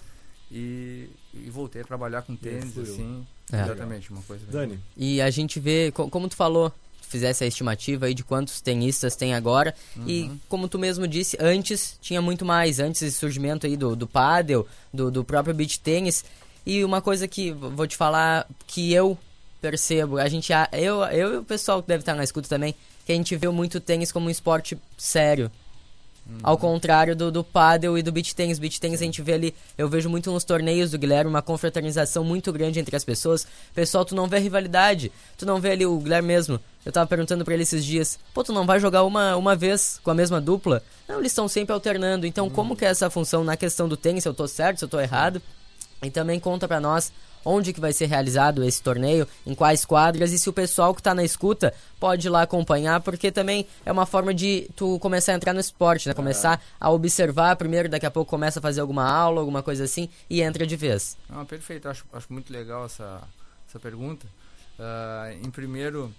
E, 0.52 1.08
e 1.32 1.48
voltei 1.50 1.80
a 1.80 1.84
trabalhar 1.84 2.22
com 2.22 2.36
tênis, 2.36 2.76
assim. 2.78 3.26
É. 3.52 3.62
Exatamente, 3.62 4.10
uma 4.10 4.20
coisa. 4.22 4.44
Dani, 4.50 4.78
E 4.96 5.20
a 5.22 5.30
gente 5.30 5.58
vê, 5.58 5.90
co- 5.92 6.08
como 6.10 6.28
tu 6.28 6.36
falou, 6.36 6.68
tu 6.70 7.06
fizesse 7.08 7.42
a 7.42 7.46
estimativa 7.46 8.04
aí 8.06 8.12
de 8.14 8.22
quantos 8.22 8.60
tenistas 8.60 9.16
tem 9.16 9.32
agora. 9.34 9.74
E 10.06 10.30
como 10.48 10.68
tu 10.68 10.78
mesmo 10.78 11.06
disse, 11.08 11.36
antes 11.40 11.96
tinha 12.02 12.20
muito 12.20 12.44
mais, 12.44 12.78
antes 12.80 13.00
desse 13.00 13.16
surgimento 13.18 13.66
aí 13.66 13.76
do, 13.78 13.96
do 13.96 14.06
paddle, 14.06 14.66
do, 14.92 15.10
do 15.10 15.24
próprio 15.24 15.54
beach 15.54 15.80
tênis. 15.80 16.22
E 16.66 16.84
uma 16.84 17.00
coisa 17.00 17.26
que 17.26 17.50
vou 17.50 17.86
te 17.86 17.96
falar 17.96 18.46
que 18.66 18.92
eu 18.92 19.16
percebo, 19.60 20.18
a 20.18 20.28
gente, 20.28 20.52
a- 20.52 20.68
eu, 20.72 21.02
eu 21.04 21.34
e 21.34 21.36
o 21.38 21.44
pessoal 21.44 21.80
que 21.82 21.88
deve 21.88 22.02
estar 22.02 22.14
na 22.14 22.24
escuta 22.24 22.48
também, 22.48 22.74
que 23.06 23.12
a 23.12 23.14
gente 23.14 23.34
vê 23.36 23.48
muito 23.48 23.80
tênis 23.80 24.12
como 24.12 24.26
um 24.26 24.30
esporte 24.30 24.76
sério. 24.98 25.50
Ao 26.42 26.56
contrário 26.56 27.14
do, 27.14 27.30
do 27.30 27.44
paddle 27.44 27.98
e 27.98 28.02
do 28.02 28.12
beach 28.12 28.34
tennis. 28.34 28.58
Beach 28.58 28.80
tennis 28.80 29.00
a 29.00 29.04
gente 29.04 29.20
vê 29.20 29.34
ali, 29.34 29.54
eu 29.76 29.88
vejo 29.88 30.08
muito 30.08 30.30
nos 30.30 30.44
torneios 30.44 30.90
do 30.90 30.98
Guilherme, 30.98 31.28
uma 31.28 31.42
confraternização 31.42 32.24
muito 32.24 32.52
grande 32.52 32.80
entre 32.80 32.94
as 32.96 33.04
pessoas. 33.04 33.46
Pessoal, 33.74 34.04
tu 34.04 34.14
não 34.14 34.28
vê 34.28 34.38
rivalidade. 34.38 35.12
Tu 35.36 35.44
não 35.44 35.60
vê 35.60 35.72
ali 35.72 35.84
o 35.84 35.98
Guilherme 35.98 36.28
mesmo. 36.28 36.60
Eu 36.84 36.92
tava 36.92 37.06
perguntando 37.06 37.44
pra 37.44 37.54
ele 37.54 37.64
esses 37.64 37.84
dias, 37.84 38.18
pô, 38.32 38.42
tu 38.42 38.52
não 38.52 38.66
vai 38.66 38.80
jogar 38.80 39.04
uma, 39.04 39.36
uma 39.36 39.54
vez 39.54 40.00
com 40.02 40.10
a 40.10 40.14
mesma 40.14 40.40
dupla? 40.40 40.82
Não, 41.08 41.18
eles 41.18 41.32
estão 41.32 41.46
sempre 41.48 41.72
alternando. 41.72 42.26
Então, 42.26 42.48
como 42.48 42.76
que 42.76 42.84
é 42.84 42.88
essa 42.88 43.10
função 43.10 43.44
na 43.44 43.56
questão 43.56 43.88
do 43.88 43.96
tênis? 43.96 44.22
Se 44.22 44.28
eu 44.28 44.34
tô 44.34 44.48
certo, 44.48 44.78
se 44.78 44.84
eu 44.84 44.88
tô 44.88 44.98
errado? 44.98 45.40
E 46.02 46.10
também 46.10 46.40
conta 46.40 46.66
pra 46.66 46.80
nós 46.80 47.12
onde 47.44 47.72
que 47.72 47.80
vai 47.80 47.92
ser 47.92 48.06
realizado 48.06 48.62
esse 48.64 48.82
torneio, 48.82 49.26
em 49.46 49.54
quais 49.54 49.84
quadras 49.84 50.32
e 50.32 50.38
se 50.38 50.48
o 50.48 50.52
pessoal 50.52 50.94
que 50.94 51.02
tá 51.02 51.14
na 51.14 51.24
escuta 51.24 51.72
pode 52.00 52.26
ir 52.26 52.30
lá 52.30 52.42
acompanhar, 52.42 53.00
porque 53.00 53.30
também 53.32 53.66
é 53.84 53.92
uma 53.92 54.06
forma 54.06 54.32
de 54.34 54.68
tu 54.76 54.98
começar 54.98 55.32
a 55.32 55.34
entrar 55.36 55.52
no 55.52 55.60
esporte, 55.60 56.08
né? 56.08 56.14
Começar 56.14 56.60
a 56.80 56.90
observar 56.90 57.56
primeiro, 57.56 57.88
daqui 57.88 58.06
a 58.06 58.10
pouco 58.10 58.30
começa 58.30 58.58
a 58.58 58.62
fazer 58.62 58.80
alguma 58.80 59.08
aula, 59.08 59.40
alguma 59.40 59.62
coisa 59.62 59.84
assim 59.84 60.08
e 60.28 60.40
entra 60.42 60.66
de 60.66 60.76
vez. 60.76 61.16
Ah, 61.28 61.44
perfeito, 61.44 61.88
acho, 61.88 62.04
acho 62.12 62.32
muito 62.32 62.52
legal 62.52 62.84
essa, 62.86 63.20
essa 63.68 63.78
pergunta. 63.78 64.26
Ah, 64.78 65.30
em 65.42 65.50
primeiro, 65.50 66.12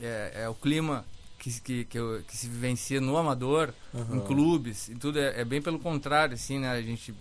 é, 0.00 0.32
é 0.44 0.48
o 0.48 0.54
clima 0.54 1.04
que, 1.38 1.50
que, 1.60 1.84
que, 1.84 1.98
eu- 1.98 2.22
que 2.26 2.36
se 2.36 2.48
vivencia 2.48 3.00
no 3.00 3.16
amador, 3.16 3.72
em 4.12 4.20
clubes, 4.20 4.88
e 4.88 4.94
tudo 4.94 5.18
é, 5.18 5.40
é 5.40 5.44
bem 5.44 5.60
pelo 5.62 5.78
contrário, 5.78 6.34
assim, 6.34 6.58
né? 6.58 6.70
A 6.70 6.80
gente. 6.82 7.14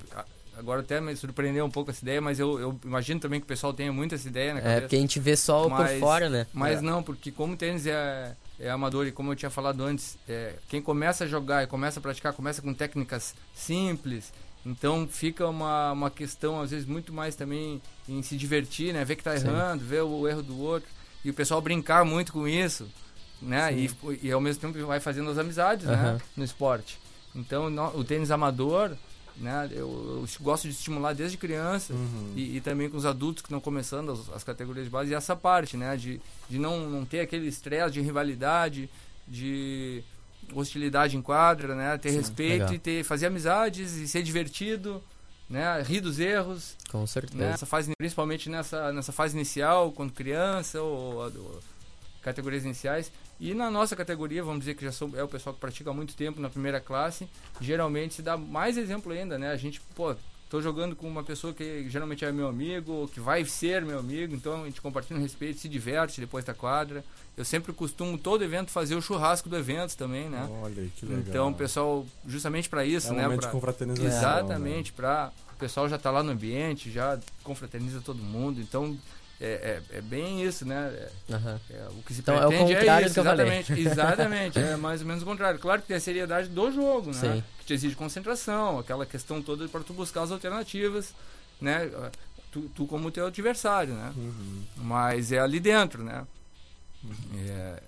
Agora 0.58 0.82
até 0.82 1.00
me 1.00 1.16
surpreendeu 1.16 1.64
um 1.66 1.70
pouco 1.70 1.92
essa 1.92 2.04
ideia, 2.04 2.20
mas 2.20 2.40
eu, 2.40 2.60
eu 2.60 2.80
imagino 2.84 3.20
também 3.20 3.40
que 3.40 3.44
o 3.46 3.48
pessoal 3.48 3.74
tenha 3.74 3.94
muito 3.94 4.16
essa 4.16 4.28
ideia 4.28 4.54
na 4.56 4.60
É, 4.60 4.64
cabeça. 4.64 4.82
porque 4.82 4.96
a 4.96 5.00
gente 5.00 5.20
vê 5.20 5.36
só 5.36 5.68
o 5.68 5.70
por 5.70 5.80
Mas- 5.80 6.00
fora, 6.00 6.30
né? 6.30 6.48
Mas 6.54 6.80
É. 6.80 6.82
não, 6.82 7.04
porque 7.04 7.32
como 7.32 7.54
o 7.54 7.58
tênis 7.58 7.86
é, 7.86 8.36
é 8.60 8.70
amador 8.70 9.06
e 9.06 9.12
como 9.12 9.32
eu 9.32 9.36
tinha 9.36 9.50
falado 9.52 9.84
antes, 9.84 10.18
é, 10.28 10.56
quem 10.68 10.82
começa 10.82 11.26
a 11.26 11.28
jogar 11.28 11.64
e 11.64 11.68
começa 11.68 12.00
a 12.00 12.02
praticar, 12.02 12.34
começa 12.34 12.62
com 12.62 12.74
técnicas 12.74 13.36
simples, 13.54 14.34
então 14.66 15.08
fica 15.08 15.48
uma, 15.48 15.92
uma 15.92 16.10
questão 16.10 16.60
às 16.60 16.72
vezes 16.72 16.86
muito 16.88 17.14
mais 17.14 17.36
também 17.36 17.82
em 18.10 18.22
se 18.24 18.36
divertir, 18.36 18.94
né? 18.94 19.06
Ver 19.06 19.16
que 19.16 19.24
tá 19.24 19.36
errando, 19.36 19.86
ver 19.86 20.02
o 20.02 20.28
erro 20.28 20.42
do 20.42 20.60
outro 20.60 20.90
e 21.24 21.30
o 21.30 21.34
pessoal 21.34 21.62
brincar 21.62 22.04
muito 22.04 22.34
com 22.34 22.48
isso, 22.48 22.88
né? 23.42 23.72
E, 23.74 23.90
e 24.24 24.32
ao 24.32 24.42
mesmo 24.42 24.62
tempo 24.62 24.86
vai 24.88 25.00
fazendo 25.00 25.30
as 25.30 25.38
amizades, 25.38 25.86
né? 25.86 25.94
Aham. 25.94 26.22
No 26.36 26.44
esporte. 26.44 26.98
Então 27.36 27.70
no- 27.70 27.96
o 27.98 28.04
tênis 28.04 28.32
amador 28.32 28.92
né? 29.40 29.70
Eu, 29.72 30.22
eu 30.22 30.28
gosto 30.42 30.64
de 30.64 30.74
estimular 30.74 31.14
desde 31.14 31.38
criança 31.38 31.94
e, 32.36 32.58
e 32.58 32.62
também 32.62 32.90
com 32.90 32.98
os 32.98 33.06
adultos 33.06 33.42
que 33.42 33.48
estão 33.48 33.60
começando 33.60 34.12
as, 34.12 34.30
as 34.30 34.44
categorias 34.44 34.86
de 34.86 34.92
base 34.92 35.12
e 35.12 35.14
essa 35.14 35.36
parte, 35.36 35.78
né? 35.78 35.96
De, 35.96 36.20
de 36.50 36.58
não, 36.58 36.90
não 36.90 37.06
ter 37.06 37.20
aquele 37.20 37.48
estresse 37.48 37.94
de 37.94 38.02
rivalidade, 38.02 38.90
de 39.28 40.04
hostilidade 40.54 41.18
em 41.18 41.22
quadra, 41.22 41.76
né? 41.76 41.98
Ter 41.98 42.12
respeito 42.12 42.52
legal. 42.52 42.74
e 42.74 42.80
ter, 42.80 43.04
fazer 43.04 43.28
amizades 43.28 43.96
e 43.96 44.08
ser 44.08 44.24
divertido, 44.24 45.04
né? 45.50 45.82
Rir 45.84 46.02
dos 46.02 46.20
erros, 46.20 46.76
Com 46.90 47.06
certeza. 47.06 47.38
né? 47.38 47.52
Essa 47.52 47.66
fase, 47.66 47.92
principalmente 47.98 48.50
nessa, 48.50 48.92
nessa 48.92 49.12
fase 49.12 49.36
inicial, 49.36 49.92
quando 49.92 50.12
criança 50.14 50.82
ou, 50.82 51.16
ou 51.16 51.60
categorias 52.22 52.64
iniciais. 52.66 53.12
E 53.40 53.54
na 53.54 53.70
nossa 53.70 53.96
categoria, 53.96 54.44
vamos 54.44 54.60
dizer 54.60 54.76
que 54.76 54.84
já 54.84 54.92
sou, 54.92 55.12
é 55.16 55.24
o 55.24 55.28
pessoal 55.28 55.54
que 55.54 55.60
pratica 55.62 55.90
há 55.90 55.94
muito 55.94 56.16
tempo 56.16 56.42
na 56.42 56.50
primeira 56.50 56.80
classe, 56.80 57.28
geralmente 57.62 58.16
se 58.16 58.22
dá 58.22 58.36
mais 58.38 58.78
exemplo 58.78 59.12
ainda, 59.12 59.38
né? 59.38 59.52
A 59.52 59.58
gente, 59.58 59.80
pô, 59.96 60.16
tô 60.50 60.62
jogando 60.62 60.96
com 60.96 61.08
uma 61.08 61.24
pessoa 61.24 61.54
que 61.54 61.88
geralmente 61.90 62.24
é 62.26 62.32
meu 62.32 62.48
amigo, 62.48 62.92
ou 62.92 63.08
que 63.08 63.20
vai 63.20 63.44
ser 63.46 63.84
meu 63.86 64.00
amigo, 64.00 64.34
então 64.34 64.64
a 64.64 64.66
gente 64.66 64.82
compartilha 64.82 65.20
um 65.20 65.22
respeito, 65.22 65.60
se 65.60 65.68
diverte 65.70 66.20
depois 66.22 66.44
da 66.46 66.54
quadra. 66.54 67.04
Eu 67.36 67.46
sempre 67.46 67.72
costumo, 67.74 68.18
todo 68.18 68.44
evento, 68.44 68.72
fazer 68.72 68.96
o 68.96 69.02
churrasco 69.02 69.48
do 69.50 69.56
evento 69.58 69.96
também, 69.96 70.28
né? 70.30 70.48
olha 70.64 70.88
que 70.96 71.06
legal. 71.06 71.22
Então, 71.28 71.50
o 71.50 71.54
pessoal, 71.54 72.06
justamente 72.26 72.68
para 72.70 72.84
isso, 72.86 73.10
É 73.10 73.12
um 73.12 73.16
né? 73.18 73.24
momento 73.24 73.40
pra- 73.42 73.50
de 73.50 73.54
confraternização, 73.54 74.08
Exatamente, 74.08 74.92
para 74.94 75.32
o 75.54 75.58
pessoal 75.60 75.88
já 75.90 75.98
tá 76.00 76.10
lá 76.10 76.24
no 76.24 76.32
ambiente, 76.32 76.90
já 76.90 77.20
confraterniza 77.44 78.02
todo 78.02 78.18
mundo. 78.24 78.60
Então, 78.62 78.98
é, 79.40 79.82
é, 79.92 79.98
é 79.98 80.02
bem 80.02 80.44
isso, 80.44 80.66
né? 80.66 81.10
É, 81.30 81.34
Aham. 81.34 81.60
é, 81.70 81.88
o 81.92 82.02
que 82.04 82.14
se 82.14 82.22
Então, 82.22 82.36
é 82.36 82.46
o 82.46 82.50
pretende 82.50 82.76
contrário 82.76 83.06
isso, 83.06 83.14
do 83.14 83.14
que 83.14 83.20
eu 83.20 83.24
falei. 83.36 83.48
exatamente. 83.60 83.80
Exatamente, 83.88 84.60
é 84.60 84.76
mais 84.78 85.02
ou 85.02 85.08
menos 85.08 85.24
o 85.24 85.26
contrário. 85.26 85.60
Claro 85.60 85.82
que 85.82 85.88
tem 85.88 85.98
a 85.98 86.00
seriedade 86.00 86.50
do 86.50 86.72
jogo, 86.72 87.08
né? 87.12 87.36
Sim. 87.36 87.44
Que 87.60 87.66
te 87.66 87.74
exige 87.74 87.96
concentração, 87.96 88.80
aquela 88.80 89.06
questão 89.06 89.42
toda 89.42 89.68
para 89.68 89.82
tu 89.82 89.94
buscar 89.94 90.22
as 90.24 90.32
alternativas, 90.32 91.14
né? 91.62 91.90
Tu, 92.52 92.62
tu 92.76 92.88
como 92.88 93.12
teu 93.12 93.28
adversário, 93.28 93.94
né? 93.94 94.14
Uhum. 94.16 94.64
Mas 94.78 95.32
é 95.32 95.40
ali 95.40 95.60
dentro, 95.60 96.04
né? 96.04 96.26
É, 97.36 97.82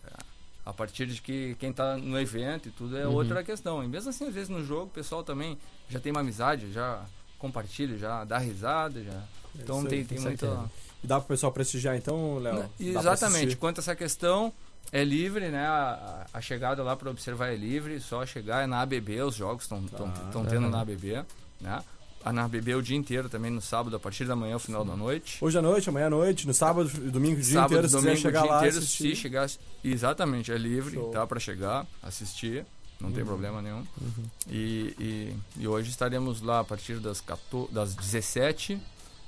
a 0.66 0.74
partir 0.74 1.08
de 1.08 1.22
que 1.22 1.56
quem 1.60 1.74
tá 1.74 1.98
no 1.98 2.20
evento 2.20 2.68
e 2.68 2.72
tudo 2.72 2.96
é 2.98 3.08
Uhum. 3.08 3.14
outra 3.14 3.44
questão. 3.44 3.84
E 3.84 3.88
mesmo 3.88 4.10
assim, 4.12 4.28
às 4.28 4.34
vezes 4.34 4.50
no 4.50 4.64
jogo, 4.64 4.86
o 4.86 4.90
pessoal 4.90 5.24
também 5.24 5.58
já 5.90 6.00
tem 6.00 6.12
uma 6.12 6.22
amizade, 6.22 6.72
já 6.72 7.04
compartilha, 7.40 7.98
já 7.98 8.24
dá 8.24 8.38
risada, 8.38 9.02
já. 9.04 9.24
Então 9.56 9.80
isso 9.80 9.88
tem, 9.88 10.06
tem 10.06 10.20
muita. 10.20 10.70
E 11.04 11.08
dá 11.08 11.20
pro 11.20 11.28
pessoal 11.30 11.52
prestigiar 11.52 11.96
então, 11.96 12.38
Léo? 12.40 12.70
Exatamente. 12.80 13.56
Quanto 13.56 13.80
a 13.80 13.82
essa 13.82 13.96
questão, 13.96 14.52
é 14.92 15.04
livre, 15.04 15.50
né? 15.50 15.66
A, 15.66 16.26
a- 16.34 16.42
chegada 16.42 16.84
lá 16.84 16.96
para 16.96 17.10
observar 17.10 17.48
é 17.48 17.56
livre, 17.56 18.00
só 18.00 18.26
chegar 18.26 18.64
é 18.64 18.68
na 18.68 18.82
ABB, 18.82 19.22
os 19.22 19.36
jogos 19.36 19.64
estão 19.64 19.84
Tá. 19.86 20.30
tendo 20.50 20.70
na 20.70 20.82
ABB, 20.82 21.24
né? 21.62 21.82
A 22.26 22.34
na 22.34 22.44
ABB 22.44 22.76
o 22.76 22.82
dia 22.82 22.98
inteiro 22.98 23.30
também 23.30 23.50
no 23.50 23.62
sábado, 23.62 23.96
a 23.96 24.00
partir 24.00 24.26
da 24.26 24.36
manhã 24.36 24.56
ao 24.56 24.60
final 24.60 24.84
da 24.84 24.94
noite. 24.94 25.38
Hoje 25.40 25.58
à 25.58 25.62
noite, 25.62 25.88
amanhã 25.88 26.08
à 26.08 26.10
noite, 26.10 26.46
no 26.46 26.54
sábado 26.54 26.90
domingo 27.10 27.40
o 27.40 27.42
dia 27.42 27.54
Sábado, 27.54 27.72
inteiro, 27.72 27.88
se 27.88 27.94
domingo, 27.96 28.12
quiser 28.16 28.22
chegar 28.22 28.40
o 28.40 28.44
dia 28.44 28.52
lá 28.52 28.58
inteiro, 28.58 28.78
assistir. 28.78 29.16
se 29.16 29.22
chegar, 29.22 29.50
exatamente, 29.82 30.52
é 30.52 30.58
livre, 30.58 30.96
Show. 30.96 31.12
tá 31.12 31.26
para 31.26 31.40
chegar, 31.40 31.88
assistir, 32.04 32.66
não 33.00 33.10
tem 33.10 33.22
Uhum. 33.22 33.26
problema 33.30 33.62
nenhum. 33.62 33.86
E, 34.50 34.94
e, 35.00 35.36
e 35.62 35.68
hoje 35.68 35.90
estaremos 35.92 36.42
lá 36.42 36.60
a 36.60 36.64
partir 36.66 37.00
das 37.00 37.22
14, 37.22 37.72
das 37.74 37.96
17, 37.96 38.78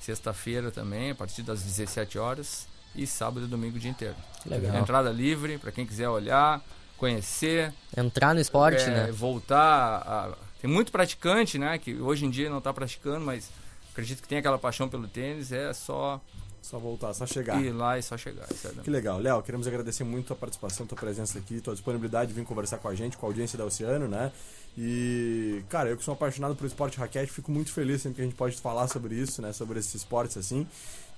sexta-feira 0.02 0.72
também, 0.72 1.12
a 1.12 1.16
partir 1.16 1.44
das 1.44 1.62
17 1.62 2.18
horas 2.18 2.68
e 2.96 3.06
sábado 3.08 3.46
e 3.46 3.48
domingo 3.48 3.78
o 3.78 3.80
dia 3.80 3.92
inteiro. 3.92 4.16
Legal. 4.46 4.76
Entrada 4.76 5.12
livre 5.12 5.58
para 5.58 5.72
quem 5.72 5.86
quiser 5.86 6.10
olhar, 6.10 6.62
conhecer, 6.98 7.74
Entrar 7.96 8.34
no 8.34 8.42
esporte, 8.42 8.84
é, 8.84 8.90
né? 8.90 9.12
voltar. 9.12 9.98
A... 10.06 10.38
Tem 10.62 10.70
muito 10.70 10.92
praticante, 10.92 11.58
né? 11.58 11.78
Que 11.78 11.96
hoje 11.96 12.26
em 12.26 12.30
dia 12.30 12.50
não 12.50 12.58
está 12.58 12.74
praticando, 12.74 13.26
mas 13.26 13.50
acredito 13.92 14.22
que 14.22 14.28
tem 14.28 14.38
aquela 14.38 14.58
paixão 14.58 14.90
pelo 14.90 15.08
tênis. 15.08 15.52
É 15.52 15.74
só 15.74 16.20
Só 16.62 16.78
voltar, 16.78 17.14
só 17.14 17.26
chegar. 17.26 17.62
ir 17.62 17.72
lá 17.72 17.98
e 17.98 18.04
só 18.04 18.16
chegar. 18.18 18.46
exatamente. 18.50 18.84
Que 18.84 18.90
legal. 18.90 19.18
Léo, 19.18 19.42
queremos 19.42 19.68
agradecer 19.68 20.04
muito 20.04 20.32
a 20.32 20.36
participação, 20.36 20.86
tua 20.86 20.98
presença 20.98 21.40
aqui, 21.40 21.60
tua 21.60 21.74
disponibilidade 21.74 22.30
de 22.30 22.40
vir 22.40 22.46
conversar 22.46 22.78
com 22.78 22.88
a 22.88 22.96
gente, 22.96 23.18
com 23.18 23.26
a 23.26 23.30
audiência 23.30 23.58
da 23.58 23.66
Oceano, 23.66 24.08
né? 24.08 24.32
E, 24.78 25.64
cara, 25.68 25.90
eu 25.90 25.98
que 25.98 26.04
sou 26.04 26.14
apaixonado 26.14 26.56
por 26.56 26.66
esporte 26.66 26.98
raquete, 26.98 27.32
fico 27.32 27.52
muito 27.52 27.72
feliz 27.72 28.02
sempre 28.02 28.18
que 28.18 28.22
a 28.22 28.26
gente 28.26 28.36
pode 28.36 28.56
falar 28.58 28.88
sobre 28.88 29.16
isso, 29.16 29.42
né? 29.42 29.52
Sobre 29.52 29.80
esses 29.80 29.96
esportes 29.96 30.38
assim. 30.38 30.66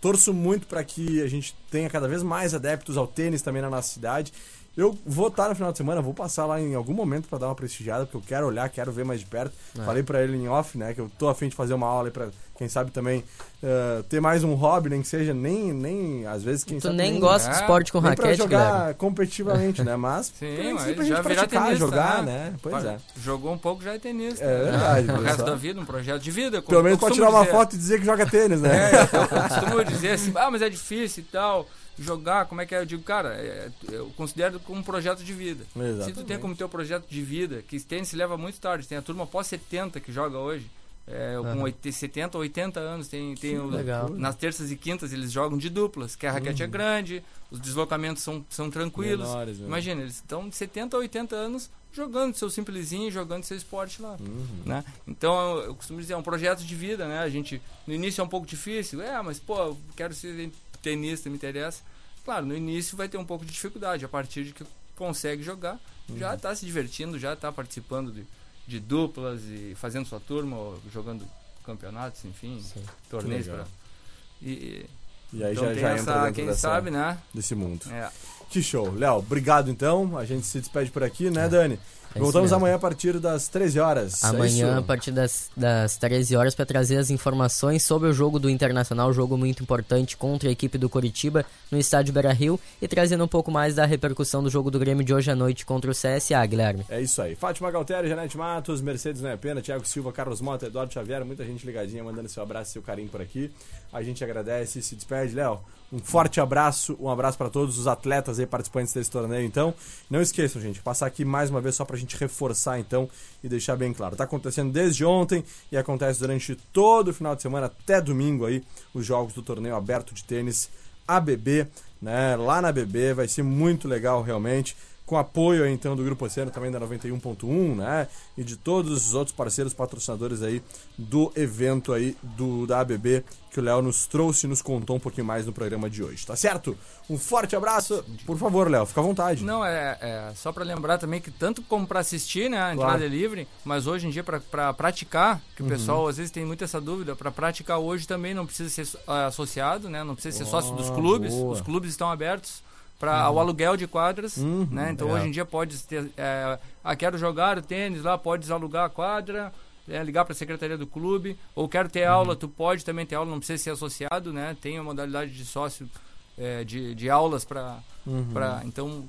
Torço 0.01 0.33
muito 0.33 0.65
para 0.65 0.83
que 0.83 1.21
a 1.21 1.27
gente 1.27 1.55
tenha 1.69 1.89
cada 1.89 2.07
vez 2.07 2.23
mais 2.23 2.53
adeptos 2.53 2.97
ao 2.97 3.05
tênis 3.05 3.41
também 3.41 3.61
na 3.61 3.69
nossa 3.69 3.89
cidade. 3.89 4.33
Eu 4.75 4.97
vou 5.05 5.27
estar 5.27 5.49
no 5.49 5.55
final 5.55 5.71
de 5.71 5.77
semana, 5.77 6.01
vou 6.01 6.13
passar 6.15 6.47
lá 6.47 6.59
em 6.59 6.73
algum 6.73 6.93
momento 6.93 7.27
pra 7.27 7.37
dar 7.37 7.45
uma 7.47 7.55
prestigiada, 7.55 8.05
porque 8.05 8.17
eu 8.17 8.23
quero 8.27 8.47
olhar, 8.47 8.67
quero 8.69 8.91
ver 8.91 9.05
mais 9.05 9.19
de 9.19 9.25
perto. 9.27 9.53
É. 9.79 9.83
Falei 9.83 10.01
pra 10.01 10.23
ele 10.23 10.35
em 10.35 10.47
off, 10.47 10.77
né, 10.77 10.93
que 10.95 11.01
eu 11.01 11.11
tô 11.17 11.29
afim 11.29 11.47
de 11.47 11.55
fazer 11.55 11.75
uma 11.75 11.85
aula 11.85 12.07
aí 12.07 12.11
pra, 12.11 12.29
quem 12.57 12.67
sabe 12.67 12.89
também, 12.89 13.23
eh, 13.61 14.03
ter 14.09 14.19
mais 14.19 14.43
um 14.43 14.53
hobby, 14.55 14.89
nem 14.89 15.01
que 15.03 15.07
seja, 15.07 15.31
nem, 15.33 15.71
nem 15.71 16.25
às 16.25 16.43
vezes, 16.43 16.63
quem 16.63 16.79
Tu 16.79 16.83
sabe... 16.83 16.95
nem 16.95 17.19
gosta 17.19 17.49
de 17.49 17.55
esporte 17.55 17.91
com 17.91 18.01
nem 18.01 18.15
pra 18.15 18.25
raquete, 18.25 18.41
jogar 18.41 18.73
Guilherme? 18.73 18.93
competitivamente, 18.95 19.83
né, 19.83 19.95
mas 19.95 20.33
Sim, 20.39 20.45
nem 20.57 20.67
que 20.69 20.73
mas 20.73 20.83
pra 20.83 20.91
já 20.93 20.93
gente 20.93 21.05
virar 21.05 21.23
praticar, 21.23 21.63
tenista, 21.65 21.85
jogar, 21.85 22.23
né? 22.23 22.31
né, 22.51 22.55
pois 22.61 22.85
é. 22.85 22.97
Jogou 23.21 23.53
um 23.53 23.57
pouco, 23.59 23.83
já 23.83 23.93
é 23.93 23.99
tenista. 23.99 24.43
É 24.43 24.63
verdade, 24.71 25.11
O 25.11 25.21
resto 25.21 25.39
só? 25.39 25.45
da 25.45 25.55
vida, 25.55 25.79
um 25.79 25.85
projeto 25.85 26.21
de 26.21 26.31
vida. 26.31 26.57
como 26.61 26.69
Pelo 26.69 26.79
eu 26.79 26.83
menos 26.83 26.99
pode 26.99 27.13
tirar 27.15 27.29
uma 27.29 27.41
dizer. 27.41 27.51
foto 27.51 27.75
e 27.75 27.77
dizer 27.77 27.99
que 27.99 28.05
joga 28.05 28.25
tênis, 28.25 28.59
né? 28.61 28.91
É, 28.91 28.95
eu, 28.95 29.21
eu 29.21 29.27
costumo 29.49 29.83
dizer 29.85 30.11
assim, 30.11 30.31
ah, 30.35 30.49
mas 30.49 30.61
é 30.63 30.69
difícil 30.69 31.23
e 31.23 31.27
tal, 31.31 31.67
jogar, 31.99 32.45
como 32.47 32.61
é 32.61 32.65
que 32.65 32.73
é? 32.73 32.79
Eu 32.79 32.85
digo, 32.85 33.03
cara, 33.03 33.29
é- 33.35 33.71
eu 33.89 34.09
considero 34.17 34.59
como 34.59 34.79
um 34.79 34.83
projeto 34.83 35.23
de 35.23 35.33
vida. 35.33 35.63
Se 35.65 35.71
tu 35.73 35.79
Exatamente. 35.81 36.23
tem 36.25 36.39
como 36.39 36.55
teu 36.55 36.67
projeto 36.69 37.07
de 37.07 37.21
vida, 37.21 37.61
que 37.61 37.79
tênis 37.79 38.07
se 38.09 38.15
leva 38.15 38.37
muito 38.37 38.59
tarde, 38.59 38.87
tem 38.87 38.97
a 38.97 39.01
turma 39.01 39.25
pós 39.27 39.47
70 39.47 39.99
que 39.99 40.11
joga 40.11 40.37
hoje, 40.37 40.69
é, 41.05 41.35
com 41.37 41.47
Aham. 41.47 41.63
80, 41.63 41.91
70, 41.97 42.37
80 42.37 42.79
anos, 42.79 43.07
tem, 43.09 43.35
tem 43.35 43.59
o- 43.59 43.67
legal. 43.67 44.09
nas 44.09 44.35
terças 44.35 44.71
e 44.71 44.75
quintas 44.77 45.11
eles 45.11 45.31
jogam 45.31 45.57
de 45.57 45.69
duplas, 45.69 46.15
que 46.15 46.25
a 46.25 46.31
raquete 46.31 46.63
é 46.63 46.67
grande, 46.67 47.21
os 47.51 47.59
deslocamentos 47.59 48.23
são, 48.23 48.45
são 48.49 48.69
tranquilos. 48.71 49.25
Uhum. 49.27 49.33
Menores, 49.33 49.59
né? 49.59 49.67
Imagina, 49.67 50.01
eles 50.01 50.15
estão 50.15 50.47
de 50.47 50.55
70 50.55 50.95
a 50.95 50.99
80 51.01 51.35
anos 51.35 51.69
jogando 51.91 52.33
seu 52.35 52.49
simplesinho, 52.49 53.11
jogando 53.11 53.43
seu 53.43 53.55
esporte 53.55 54.01
lá. 54.01 54.17
Uhum. 54.19 54.45
Né? 54.65 54.83
Então, 55.07 55.57
eu, 55.57 55.63
eu 55.65 55.75
costumo 55.75 55.99
dizer, 55.99 56.13
é 56.13 56.17
um 56.17 56.23
projeto 56.23 56.63
de 56.63 56.73
vida, 56.75 57.05
né? 57.07 57.19
A 57.19 57.29
gente, 57.29 57.61
no 57.85 57.93
início 57.93 58.19
é 58.21 58.23
um 58.23 58.27
pouco 58.27 58.47
difícil, 58.47 58.99
é, 59.01 59.21
mas, 59.21 59.39
pô, 59.39 59.55
eu 59.59 59.77
quero 59.95 60.11
ser 60.13 60.49
tenista, 60.83 61.29
me 61.29 61.35
interessa. 61.35 61.81
Claro, 62.23 62.45
no 62.45 62.55
início 62.55 62.95
vai 62.95 63.09
ter 63.09 63.17
um 63.17 63.25
pouco 63.25 63.43
de 63.45 63.51
dificuldade, 63.51 64.05
a 64.05 64.07
partir 64.09 64.43
de 64.45 64.53
que 64.53 64.63
consegue 64.95 65.41
jogar, 65.41 65.79
Uhum. 66.09 66.17
já 66.17 66.35
está 66.35 66.53
se 66.55 66.65
divertindo, 66.65 67.17
já 67.17 67.33
está 67.33 67.51
participando 67.51 68.11
de, 68.11 68.25
de 68.67 68.79
duplas 68.79 69.41
e 69.43 69.73
fazendo 69.75 70.05
sua 70.05 70.19
turma, 70.19 70.77
jogando 70.93 71.25
campeonatos, 71.65 72.23
enfim, 72.25 72.61
torneios. 73.09 73.45
Que 73.45 73.51
legal. 73.51 73.65
Pra, 73.65 74.47
e, 74.49 74.85
E 75.31 75.43
aí 75.43 75.53
então 75.53 75.65
já, 75.65 75.71
tem 75.73 75.81
já 75.81 75.89
essa, 75.91 76.11
entra 76.17 76.31
quem 76.33 76.45
dessa- 76.45 76.59
sabe, 76.59 76.91
né? 76.91 77.17
desse 77.33 77.55
mundo. 77.55 77.85
É. 77.91 78.11
Que 78.49 78.61
show. 78.61 78.93
Léo, 78.93 79.15
obrigado 79.17 79.71
então. 79.71 80.17
A 80.17 80.25
gente 80.25 80.45
se 80.45 80.59
despede 80.59 80.91
por 80.91 81.03
aqui, 81.03 81.29
né, 81.29 81.47
Dani? 81.49 81.79
É 82.15 82.19
Voltamos 82.19 82.51
mesmo. 82.51 82.57
amanhã 82.57 82.75
a 82.75 82.79
partir 82.79 83.19
das 83.19 83.47
13 83.47 83.79
horas. 83.79 84.23
é 84.23 84.27
Amanhã, 84.27 84.73
a 84.75 84.77
isso? 84.77 84.83
partir 84.83 85.11
das, 85.11 85.49
das 85.57 85.97
13 85.97 86.35
horas, 86.35 86.53
para 86.55 86.65
trazer 86.65 86.97
as 86.97 87.09
informações 87.09 87.83
sobre 87.83 88.07
o 88.07 88.13
jogo 88.13 88.39
do 88.39 88.49
Internacional, 88.49 89.11
jogo 89.11 89.37
muito 89.37 89.63
importante 89.63 90.15
contra 90.15 90.49
a 90.49 90.51
equipe 90.51 90.77
do 90.77 90.87
Coritiba 90.87 91.45
no 91.71 91.77
estádio 91.77 92.13
Beira 92.13 92.31
Rio 92.31 92.59
e 92.81 92.87
trazendo 92.87 93.23
um 93.23 93.27
pouco 93.27 93.51
mais 93.51 93.75
da 93.75 93.85
repercussão 93.85 94.43
do 94.43 94.49
jogo 94.49 94.69
do 94.69 94.77
Grêmio 94.79 95.03
de 95.03 95.13
hoje 95.13 95.31
à 95.31 95.35
noite 95.35 95.65
contra 95.65 95.89
o 95.89 95.93
CSA, 95.93 96.45
Guilherme. 96.45 96.85
É 96.89 97.01
isso 97.01 97.21
aí. 97.21 97.35
Fátima 97.35 97.71
Galtério, 97.71 98.07
Janete 98.09 98.37
Matos, 98.37 98.81
Mercedes 98.81 99.21
Não 99.21 99.29
é 99.29 99.37
Pena, 99.37 99.61
Thiago 99.61 99.85
Silva, 99.87 100.11
Carlos 100.11 100.39
Mota, 100.41 100.67
Eduardo 100.67 100.93
Xavier, 100.93 101.25
muita 101.25 101.43
gente 101.43 101.65
ligadinha, 101.65 102.03
mandando 102.03 102.29
seu 102.29 102.43
abraço 102.43 102.69
e 102.69 102.73
seu 102.73 102.81
carinho 102.81 103.09
por 103.09 103.21
aqui. 103.21 103.51
A 103.91 104.03
gente 104.03 104.23
agradece 104.23 104.79
e 104.79 104.81
se 104.81 104.95
despede. 104.95 105.33
Léo, 105.35 105.59
um 105.93 105.99
forte 105.99 106.41
abraço, 106.41 106.97
um 106.99 107.07
abraço 107.07 107.37
para 107.37 107.51
todos 107.51 107.77
os 107.77 107.85
atletas 107.85 108.39
aí 108.39 108.47
participantes 108.47 108.91
desse 108.91 109.11
torneio, 109.11 109.45
então. 109.45 109.75
Não 110.09 110.21
esqueçam, 110.21 110.59
gente, 110.59 110.81
passar 110.81 111.05
aqui 111.05 111.23
mais 111.23 111.51
uma 111.51 111.61
vez 111.61 111.75
só 111.75 111.85
pra 111.85 111.95
gente 111.95 112.17
reforçar, 112.17 112.79
então, 112.79 113.07
e 113.43 113.47
deixar 113.47 113.75
bem 113.75 113.93
claro. 113.93 114.15
Tá 114.15 114.23
acontecendo 114.23 114.71
desde 114.71 115.05
ontem 115.05 115.45
e 115.71 115.77
acontece 115.77 116.19
durante 116.19 116.55
todo 116.73 117.09
o 117.09 117.13
final 117.13 117.35
de 117.35 117.43
semana, 117.43 117.67
até 117.67 118.01
domingo 118.01 118.47
aí, 118.47 118.63
os 118.91 119.05
jogos 119.05 119.33
do 119.33 119.43
torneio 119.43 119.75
aberto 119.75 120.15
de 120.15 120.23
tênis 120.23 120.67
ABB, 121.07 121.67
né? 122.01 122.35
Lá 122.37 122.59
na 122.59 122.69
ABB 122.69 123.13
vai 123.13 123.27
ser 123.27 123.43
muito 123.43 123.87
legal 123.87 124.23
realmente. 124.23 124.75
Com 125.05 125.17
apoio 125.17 125.67
então 125.67 125.97
do 125.97 126.03
Grupo 126.03 126.25
Oceano, 126.25 126.49
também 126.49 126.71
da 126.71 126.79
91.1, 126.79 127.75
né? 127.75 128.07
E 128.37 128.43
de 128.43 128.55
todos 128.55 129.07
os 129.07 129.13
outros 129.13 129.35
parceiros 129.35 129.73
patrocinadores 129.73 130.41
aí 130.41 130.63
do 130.97 131.31
evento 131.35 131.91
aí 131.91 132.15
do 132.23 132.65
da 132.65 132.79
ABB 132.79 133.23
que 133.51 133.59
o 133.59 133.63
Léo 133.63 133.81
nos 133.83 134.07
trouxe 134.07 134.47
e 134.47 134.49
nos 134.49 134.61
contou 134.61 134.95
um 134.95 134.99
pouquinho 134.99 135.27
mais 135.27 135.45
no 135.45 135.53
programa 135.53 135.87
de 135.89 136.01
hoje, 136.01 136.25
tá 136.25 136.35
certo? 136.35 136.75
Um 137.09 137.19
forte 137.19 137.55
abraço. 137.55 138.03
Por 138.25 138.37
favor, 138.37 138.71
Léo, 138.71 138.85
fica 138.85 138.99
à 139.01 139.03
vontade. 139.03 139.43
Não, 139.43 139.63
é, 139.63 139.97
é 140.01 140.31
só 140.35 140.51
para 140.51 140.63
lembrar 140.63 140.97
também 140.97 141.21
que 141.21 141.29
tanto 141.29 141.61
como 141.63 141.85
para 141.85 141.99
assistir, 141.99 142.49
né, 142.49 142.57
a 142.57 142.61
Claro. 142.73 142.81
entrada 142.81 143.05
é 143.05 143.07
livre, 143.07 143.47
mas 143.63 143.85
hoje 143.85 144.07
em 144.07 144.09
dia 144.09 144.23
para 144.23 144.73
praticar, 144.73 145.39
que 145.55 145.61
Uhum. 145.61 145.67
o 145.67 145.71
pessoal 145.71 146.07
às 146.07 146.17
vezes 146.17 146.31
tem 146.31 146.43
muito 146.45 146.63
essa 146.63 146.81
dúvida, 146.81 147.15
para 147.15 147.29
praticar 147.29 147.77
hoje 147.77 148.07
também 148.07 148.33
não 148.33 148.45
precisa 148.45 148.69
ser 148.69 148.97
ah, 149.05 149.27
associado, 149.27 149.87
né, 149.89 150.03
não 150.03 150.15
precisa 150.15 150.37
ser 150.39 150.45
sócio 150.49 150.73
dos 150.75 150.89
Ah, 150.89 150.93
clubes, 150.95 151.33
boa. 151.33 151.53
os 151.53 151.61
clubes 151.61 151.91
estão 151.91 152.09
abertos 152.09 152.63
para 153.03 153.29
o 153.29 153.37
aluguel 153.39 153.75
de 153.75 153.85
quadras, 153.85 154.37
Uhum, 154.37 154.65
né, 154.71 154.91
então 154.91 155.07
legal. 155.07 155.19
hoje 155.19 155.27
em 155.27 155.31
dia 155.31 155.43
pode 155.43 155.77
ter, 155.79 156.09
é, 156.15 156.57
ah, 156.81 156.95
quero 156.95 157.17
jogar 157.17 157.57
o 157.57 157.61
tênis 157.61 158.01
lá, 158.01 158.17
pode 158.17 158.49
alugar 158.49 158.85
a 158.85 158.89
quadra, 158.89 159.51
é, 159.89 160.01
ligar 160.01 160.23
para 160.23 160.31
a 160.31 160.35
secretaria 160.35 160.77
do 160.77 160.87
clube, 160.87 161.37
ou 161.53 161.67
quero 161.67 161.89
ter 161.89 162.07
Uhum. 162.07 162.13
aula, 162.13 162.35
tu 162.37 162.47
pode 162.47 162.85
também 162.85 163.05
ter 163.05 163.15
aula, 163.15 163.29
não 163.29 163.39
precisa 163.39 163.61
ser 163.61 163.71
associado, 163.71 164.31
né, 164.31 164.55
tem 164.61 164.77
a 164.77 164.83
modalidade 164.83 165.31
de 165.33 165.43
sócio 165.43 165.89
é, 166.37 166.63
de, 166.63 166.95
de 166.95 167.09
aulas 167.09 167.43
para 167.43 167.77
Uhum. 168.07 168.31
Pra, 168.33 168.61
então, 168.65 169.07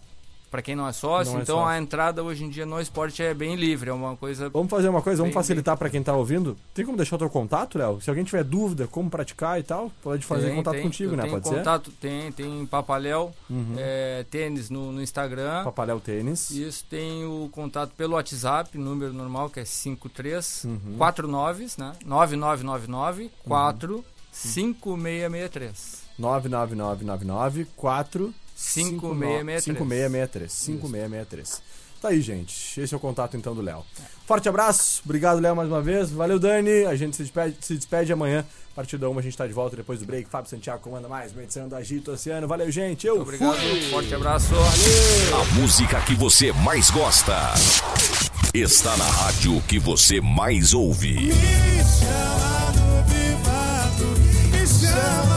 para 0.54 0.62
quem 0.62 0.76
não 0.76 0.86
é 0.86 0.92
sócio, 0.92 1.32
Não 1.32 1.40
é 1.40 1.42
então 1.42 1.56
sócio. 1.56 1.68
a 1.72 1.78
entrada 1.78 2.22
hoje 2.22 2.44
em 2.44 2.48
dia 2.48 2.64
no 2.64 2.80
esporte 2.80 3.20
é 3.20 3.34
bem 3.34 3.56
livre, 3.56 3.90
é 3.90 3.92
uma 3.92 4.16
coisa. 4.16 4.48
Vamos 4.50 4.70
fazer 4.70 4.88
uma 4.88 5.02
coisa, 5.02 5.16
vamos 5.18 5.34
Bem, 5.34 5.42
facilitar 5.42 5.76
pra 5.76 5.90
quem 5.90 6.00
tá 6.00 6.14
ouvindo. 6.14 6.56
Tem 6.72 6.84
como 6.84 6.96
deixar 6.96 7.16
o 7.16 7.18
teu 7.18 7.28
contato, 7.28 7.76
Léo? 7.76 8.00
Se 8.00 8.08
alguém 8.08 8.22
tiver 8.24 8.44
dúvida 8.44 8.86
como 8.86 9.10
praticar 9.10 9.58
e 9.58 9.64
tal, 9.64 9.90
pode 10.00 10.24
fazer 10.24 10.46
Tem- 10.46 10.54
contato 10.54 10.74
tem- 10.74 10.82
contigo, 10.84 11.16
né? 11.16 11.26
Pode 11.28 11.48
ser? 11.48 11.56
contato, 11.56 11.90
Tem, 12.00 12.30
tem 12.30 12.64
Papaléu, 12.66 13.32
Uhum. 13.50 13.74
é, 13.76 14.24
tênis 14.30 14.70
no, 14.70 14.92
no 14.92 15.02
Instagram. 15.02 15.64
Papaléu 15.64 15.98
Tênis. 15.98 16.50
Isso 16.50 16.84
tem 16.88 17.24
o 17.24 17.48
contato 17.50 17.90
pelo 17.96 18.14
WhatsApp, 18.14 18.78
número 18.78 19.12
normal 19.12 19.50
que 19.50 19.58
é 19.58 19.64
53 19.64 20.62
Uhum. 20.66 20.94
49, 20.96 21.66
né? 21.78 21.94
9999 22.06 23.28
4 23.44 24.04
5663. 24.30 26.04
99999 26.16 27.66
4 27.76 28.32
5663. 28.54 29.64
5663. 29.64 30.52
5663. 30.52 31.62
Tá 32.00 32.08
aí, 32.10 32.20
gente. 32.20 32.78
Esse 32.80 32.92
é 32.92 32.96
o 32.96 33.00
contato 33.00 33.34
então 33.34 33.54
do 33.54 33.62
Léo. 33.62 33.82
Forte 34.26 34.46
abraço. 34.48 35.00
Obrigado, 35.04 35.40
Léo, 35.40 35.56
mais 35.56 35.68
uma 35.68 35.80
vez. 35.80 36.10
Valeu, 36.10 36.38
Dani. 36.38 36.84
A 36.84 36.94
gente 36.94 37.16
se 37.16 37.22
despede, 37.22 37.56
se 37.60 37.74
despede 37.74 38.12
amanhã. 38.12 38.44
A 38.72 38.74
partir 38.74 38.98
da 38.98 39.08
uma 39.08 39.20
a 39.20 39.22
gente 39.22 39.36
tá 39.36 39.46
de 39.46 39.52
volta 39.54 39.74
depois 39.76 40.00
do 40.00 40.04
break. 40.04 40.28
Fábio 40.28 40.50
Santiago 40.50 40.82
comanda 40.82 41.08
mais 41.08 41.32
uma 41.32 41.42
edição 41.42 41.66
do 41.68 41.74
Agito 41.76 42.10
Oceano. 42.12 42.46
Valeu, 42.46 42.70
gente. 42.70 43.06
Eu 43.06 43.20
Obrigado, 43.22 43.56
fui. 43.56 43.80
forte 43.90 44.14
abraço. 44.14 44.52
A 44.54 45.44
música 45.54 46.00
que 46.02 46.14
você 46.14 46.52
mais 46.52 46.90
gosta 46.90 47.54
está 48.52 48.96
na 48.98 49.04
rádio 49.06 49.62
que 49.62 49.78
você 49.78 50.20
mais 50.20 50.74
ouve. 50.74 51.14
Me 51.14 51.32
chama 51.84 52.72
no 52.72 53.04
privado, 53.04 54.04
me 54.50 54.66
chama, 54.66 55.33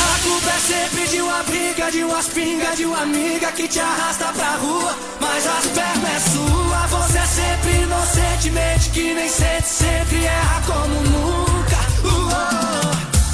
A 0.00 0.18
culpa 0.22 0.50
é 0.50 0.60
sempre 0.60 1.08
de 1.08 1.20
uma 1.20 1.42
briga, 1.42 1.90
de 1.90 2.04
umas 2.04 2.26
pingas, 2.28 2.76
de 2.76 2.84
uma 2.84 3.02
amiga 3.02 3.52
que 3.52 3.68
te 3.68 3.78
arrasta 3.80 4.32
pra 4.32 4.56
rua. 4.56 4.96
Mas 5.20 5.46
as 5.46 5.66
pernas 5.66 6.10
é 6.10 6.20
sua, 6.30 6.86
você 6.86 7.18
é 7.18 7.26
sempre 7.26 7.82
inocentemente 7.82 8.90
que 8.90 9.14
nem 9.14 9.28
sente, 9.28 9.68
sempre 9.68 10.24
erra 10.24 10.62
como 10.66 10.94
nunca. 11.02 11.78
Uou. 12.04 12.30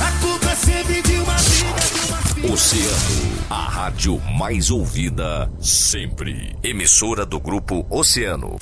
A 0.06 0.10
culpa 0.20 0.50
é 0.50 0.56
sempre 0.56 1.02
de 1.02 1.18
uma 1.18 1.34
briga, 1.34 1.80
de 1.80 2.34
pingas. 2.34 2.52
Oceano, 2.52 3.44
a 3.50 3.68
rádio 3.68 4.20
mais 4.38 4.70
ouvida 4.70 5.50
sempre. 5.60 6.56
Emissora 6.62 7.24
do 7.24 7.40
grupo 7.40 7.86
Oceano. 7.90 8.54